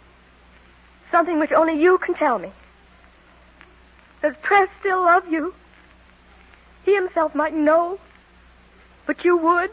Something 1.11 1.39
which 1.39 1.53
only 1.53 1.81
you 1.81 1.99
can 1.99 2.15
tell 2.15 2.39
me. 2.39 2.53
Does 4.23 4.35
Press 4.43 4.69
still 4.81 5.03
love 5.03 5.27
you? 5.31 5.55
He 6.85 6.95
himself 6.95 7.35
might 7.35 7.55
know, 7.55 7.99
but 9.07 9.25
you 9.25 9.37
would. 9.37 9.71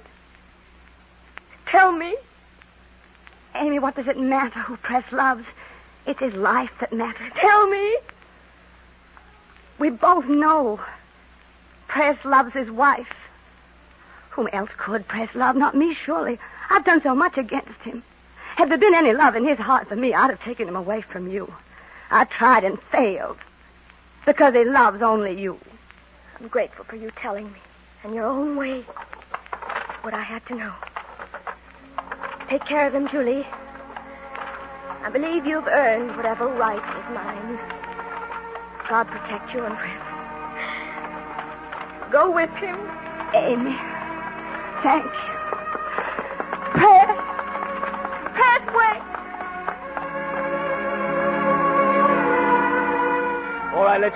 Tell 1.67 1.91
me. 1.91 2.15
Amy, 3.55 3.79
what 3.79 3.95
does 3.95 4.07
it 4.07 4.19
matter 4.19 4.59
who 4.59 4.77
Press 4.77 5.03
loves? 5.11 5.45
It's 6.05 6.19
his 6.19 6.33
life 6.33 6.71
that 6.79 6.93
matters. 6.93 7.31
Tell 7.35 7.69
me. 7.69 7.97
We 9.79 9.89
both 9.89 10.25
know. 10.25 10.79
Press 11.87 12.17
loves 12.23 12.53
his 12.53 12.69
wife. 12.69 13.13
Whom 14.31 14.47
else 14.51 14.69
could 14.77 15.07
Press 15.07 15.33
love? 15.33 15.55
Not 15.55 15.75
me, 15.75 15.95
surely. 16.05 16.39
I've 16.69 16.85
done 16.85 17.01
so 17.01 17.15
much 17.15 17.37
against 17.37 17.79
him. 17.81 18.03
Had 18.55 18.69
there 18.69 18.77
been 18.77 18.95
any 18.95 19.13
love 19.13 19.35
in 19.35 19.45
his 19.45 19.57
heart 19.57 19.89
for 19.89 19.97
me, 19.97 20.13
I'd 20.13 20.29
have 20.29 20.41
taken 20.41 20.67
him 20.67 20.77
away 20.77 21.01
from 21.01 21.29
you. 21.29 21.53
I 22.09 22.23
tried 22.23 22.63
and 22.63 22.81
failed. 22.83 23.37
Because 24.25 24.53
he 24.53 24.63
loves 24.63 25.01
only 25.01 25.39
you. 25.39 25.59
I'm 26.39 26.47
grateful 26.47 26.85
for 26.85 26.95
you 26.95 27.11
telling 27.21 27.51
me, 27.51 27.59
in 28.03 28.13
your 28.13 28.25
own 28.25 28.55
way, 28.55 28.81
what 30.01 30.13
I 30.13 30.21
had 30.21 30.45
to 30.47 30.55
know. 30.55 30.73
Take 32.49 32.65
care 32.65 32.87
of 32.87 32.93
them, 32.93 33.09
Julie. 33.09 33.45
I 35.03 35.09
believe 35.11 35.45
you've 35.45 35.67
earned 35.67 36.15
whatever 36.15 36.47
right 36.47 36.77
is 36.77 37.13
mine. 37.13 37.59
God 38.89 39.07
protect 39.07 39.53
you 39.53 39.65
and 39.65 39.75
Prince. 39.77 40.01
Go 42.11 42.31
with 42.31 42.51
him. 42.51 42.77
Amy. 43.33 43.75
Thank 44.81 45.05
you. 45.05 45.34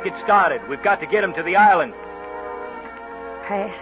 Let's 0.01 0.11
get 0.11 0.23
started. 0.23 0.65
We've 0.69 0.81
got 0.81 1.01
to 1.01 1.05
get 1.05 1.25
him 1.25 1.33
to 1.33 1.43
the 1.43 1.57
island. 1.57 1.93
Press. 3.43 3.75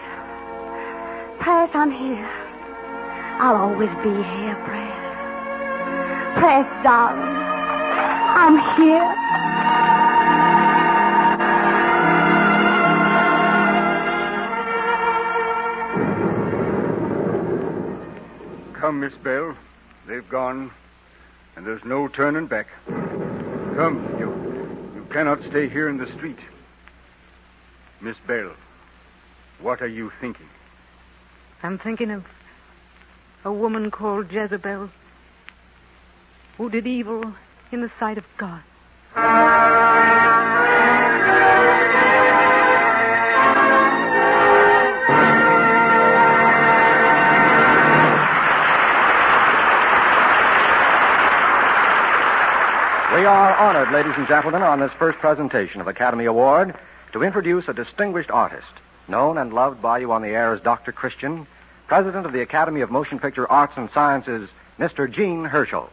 Press, 1.39 1.69
I'm 1.75 1.91
here. 1.91 2.27
I'll 3.39 3.55
always 3.55 3.91
be 4.01 4.09
here, 4.09 4.55
Press. 4.65 4.97
Press, 6.39 6.83
darling. 6.83 7.21
I'm 8.33 8.57
here. 8.81 9.13
Come, 18.73 19.01
Miss 19.01 19.13
Belle. 19.23 19.55
They've 20.07 20.27
gone, 20.27 20.71
and 21.55 21.67
there's 21.67 21.85
no 21.85 22.07
turning 22.07 22.47
back. 22.47 22.69
Come, 22.87 24.15
you. 24.17 24.46
Cannot 25.17 25.41
stay 25.49 25.67
here 25.67 25.89
in 25.89 25.97
the 25.97 26.05
street. 26.15 26.37
Miss 28.01 28.15
Belle, 28.27 28.53
what 29.59 29.81
are 29.81 29.87
you 29.87 30.11
thinking? 30.21 30.45
I'm 31.63 31.79
thinking 31.79 32.11
of 32.11 32.23
a 33.43 33.51
woman 33.51 33.89
called 33.89 34.31
Jezebel 34.31 34.91
who 36.57 36.69
did 36.69 36.85
evil 36.85 37.33
in 37.71 37.81
the 37.81 37.89
sight 37.99 38.19
of 38.19 38.25
God. 38.37 38.61
Are 53.27 53.57
honored, 53.57 53.91
ladies 53.91 54.13
and 54.15 54.25
gentlemen, 54.25 54.61
on 54.61 54.79
this 54.79 54.93
first 54.97 55.19
presentation 55.19 55.81
of 55.81 55.87
Academy 55.89 56.23
Award 56.23 56.73
to 57.11 57.23
introduce 57.23 57.67
a 57.67 57.73
distinguished 57.73 58.31
artist, 58.31 58.71
known 59.09 59.37
and 59.37 59.51
loved 59.51 59.81
by 59.81 59.99
you 59.99 60.13
on 60.13 60.21
the 60.21 60.29
air 60.29 60.53
as 60.53 60.61
Dr. 60.61 60.93
Christian, 60.93 61.45
President 61.87 62.25
of 62.25 62.31
the 62.31 62.39
Academy 62.39 62.79
of 62.79 62.89
Motion 62.89 63.19
Picture 63.19 63.45
Arts 63.51 63.73
and 63.75 63.89
Sciences, 63.93 64.49
Mr. 64.79 65.11
Jean 65.11 65.43
Hersholt. 65.43 65.89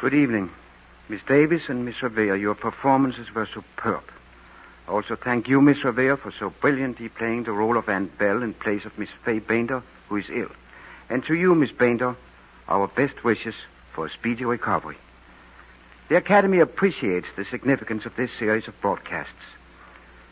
Good 0.00 0.14
evening. 0.14 0.50
Miss 1.08 1.22
Davis 1.28 1.62
and 1.68 1.84
Miss 1.84 2.02
Revere, 2.02 2.34
your 2.34 2.56
performances 2.56 3.32
were 3.32 3.46
superb. 3.46 4.02
Also 4.88 5.14
thank 5.14 5.46
you, 5.46 5.60
Miss 5.60 5.84
Revere, 5.84 6.16
for 6.16 6.32
so 6.32 6.50
brilliantly 6.60 7.08
playing 7.08 7.44
the 7.44 7.52
role 7.52 7.76
of 7.76 7.88
Aunt 7.88 8.18
Belle 8.18 8.42
in 8.42 8.52
place 8.52 8.84
of 8.84 8.98
Miss 8.98 9.10
Fay 9.24 9.38
Bainter, 9.38 9.84
who 10.08 10.16
is 10.16 10.26
ill. 10.28 10.50
And 11.08 11.24
to 11.24 11.34
you, 11.34 11.54
Miss 11.54 11.70
Bainter, 11.70 12.16
our 12.68 12.88
best 12.88 13.24
wishes 13.24 13.54
for 13.94 14.06
a 14.06 14.10
speedy 14.10 14.44
recovery. 14.44 14.96
The 16.08 16.16
Academy 16.16 16.60
appreciates 16.60 17.26
the 17.36 17.44
significance 17.44 18.04
of 18.06 18.16
this 18.16 18.30
series 18.38 18.68
of 18.68 18.80
broadcasts. 18.80 19.32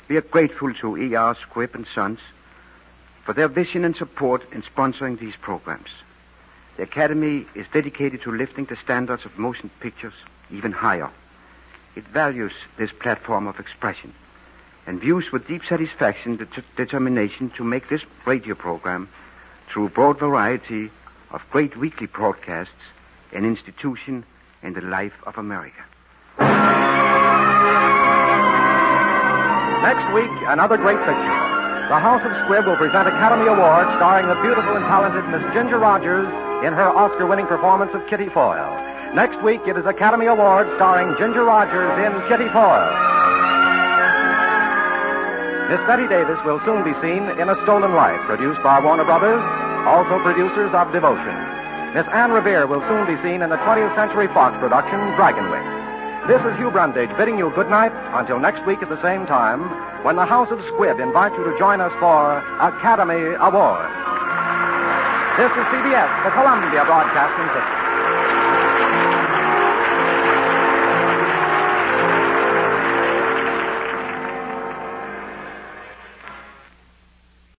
We 0.09 0.17
are 0.17 0.23
grateful 0.23 0.73
to 0.75 0.97
E.R. 0.97 1.37
Squibb 1.37 1.75
and 1.75 1.87
Sons 1.95 2.21
for 3.25 3.33
their 3.33 3.49
vision 3.49 3.85
and 3.85 3.97
support 3.97 4.43
in 4.53 4.63
sponsoring 4.63 5.19
these 5.19 5.35
programs. 5.41 5.91
The 6.77 6.85
Academy 6.85 7.47
is 7.55 7.67
dedicated 7.73 8.23
to 8.23 8.33
lifting 8.33 8.67
the 8.67 8.77
standards 8.77 9.25
of 9.25 9.39
motion 9.39 9.71
pictures 9.81 10.15
even 10.51 10.73
higher. 10.73 11.11
It 11.97 12.07
values 12.09 12.53
this 12.79 12.91
platform 12.93 13.47
of 13.47 13.59
expression 13.59 14.15
and 14.87 15.01
views 15.01 15.33
with 15.33 15.49
deep 15.49 15.63
satisfaction 15.69 16.37
the 16.37 16.47
t- 16.47 16.63
determination 16.77 17.51
to 17.57 17.65
make 17.65 17.89
this 17.89 18.03
radio 18.25 18.55
program, 18.55 19.09
through 19.69 19.87
a 19.87 19.91
broad 19.91 20.19
variety 20.19 20.91
of 21.31 21.43
great 21.51 21.77
weekly 21.77 22.07
broadcasts, 22.07 22.73
an 23.33 23.45
institution 23.45 24.25
in 24.63 24.73
the 24.73 24.81
life 24.81 25.15
of 25.25 25.37
America. 25.39 25.83
Next 29.83 30.13
week, 30.15 30.31
another 30.47 30.77
great 30.77 30.99
picture. 30.99 31.37
The 31.89 32.01
House 32.01 32.23
of 32.25 32.33
Squibb 32.43 32.67
will 32.67 32.77
present 32.77 33.07
Academy 33.07 33.47
Award 33.47 33.87
starring 33.97 34.27
the 34.27 34.35
beautiful 34.43 34.75
and 34.75 34.85
talented 34.87 35.29
Miss 35.31 35.55
Ginger 35.55 35.79
Rogers 35.79 36.27
in 36.67 36.73
her 36.73 36.89
Oscar-winning 36.89 37.47
performance 37.47 37.95
of 37.95 38.05
Kitty 38.09 38.29
Foyle. 38.29 38.75
Next 39.15 39.41
week, 39.43 39.61
it 39.67 39.77
is 39.77 39.87
Academy 39.87 40.27
Award 40.27 40.67
starring 40.75 41.17
Ginger 41.17 41.45
Rogers 41.45 41.93
in 42.05 42.29
Kitty 42.29 42.49
Foyle. 42.51 43.16
Miss 45.67 45.83
Bette 45.83 46.07
Davis 46.07 46.39
will 46.45 46.63
soon 46.65 46.85
be 46.87 46.95
seen 47.03 47.27
in 47.43 47.49
A 47.51 47.59
Stolen 47.65 47.93
Life, 47.93 48.21
produced 48.31 48.63
by 48.63 48.79
Warner 48.79 49.03
Brothers, 49.03 49.43
also 49.83 50.23
producers 50.23 50.71
of 50.73 50.93
Devotion. 50.93 51.35
Miss 51.91 52.07
Anne 52.15 52.31
Revere 52.31 52.69
will 52.69 52.87
soon 52.87 53.03
be 53.03 53.21
seen 53.21 53.43
in 53.43 53.51
the 53.51 53.59
20th 53.67 53.93
Century 53.97 54.29
Fox 54.29 54.55
production, 54.63 55.01
Dragonwyck. 55.19 55.67
This 56.29 56.39
is 56.47 56.57
Hugh 56.57 56.71
Brundage 56.71 57.11
bidding 57.17 57.37
you 57.37 57.51
good 57.51 57.69
night 57.69 57.91
until 58.15 58.39
next 58.39 58.65
week 58.65 58.81
at 58.81 58.89
the 58.89 59.03
same 59.03 59.27
time 59.27 59.67
when 60.05 60.15
the 60.15 60.25
House 60.25 60.53
of 60.53 60.61
Squibb 60.71 61.03
invites 61.03 61.35
you 61.35 61.43
to 61.43 61.59
join 61.59 61.81
us 61.81 61.93
for 61.99 62.39
Academy 62.63 63.35
Awards. 63.43 63.91
This 65.35 65.51
is 65.51 65.67
CBS, 65.75 66.11
the 66.23 66.31
Columbia 66.31 66.87
Broadcasting 66.87 67.47
System. 67.51 67.86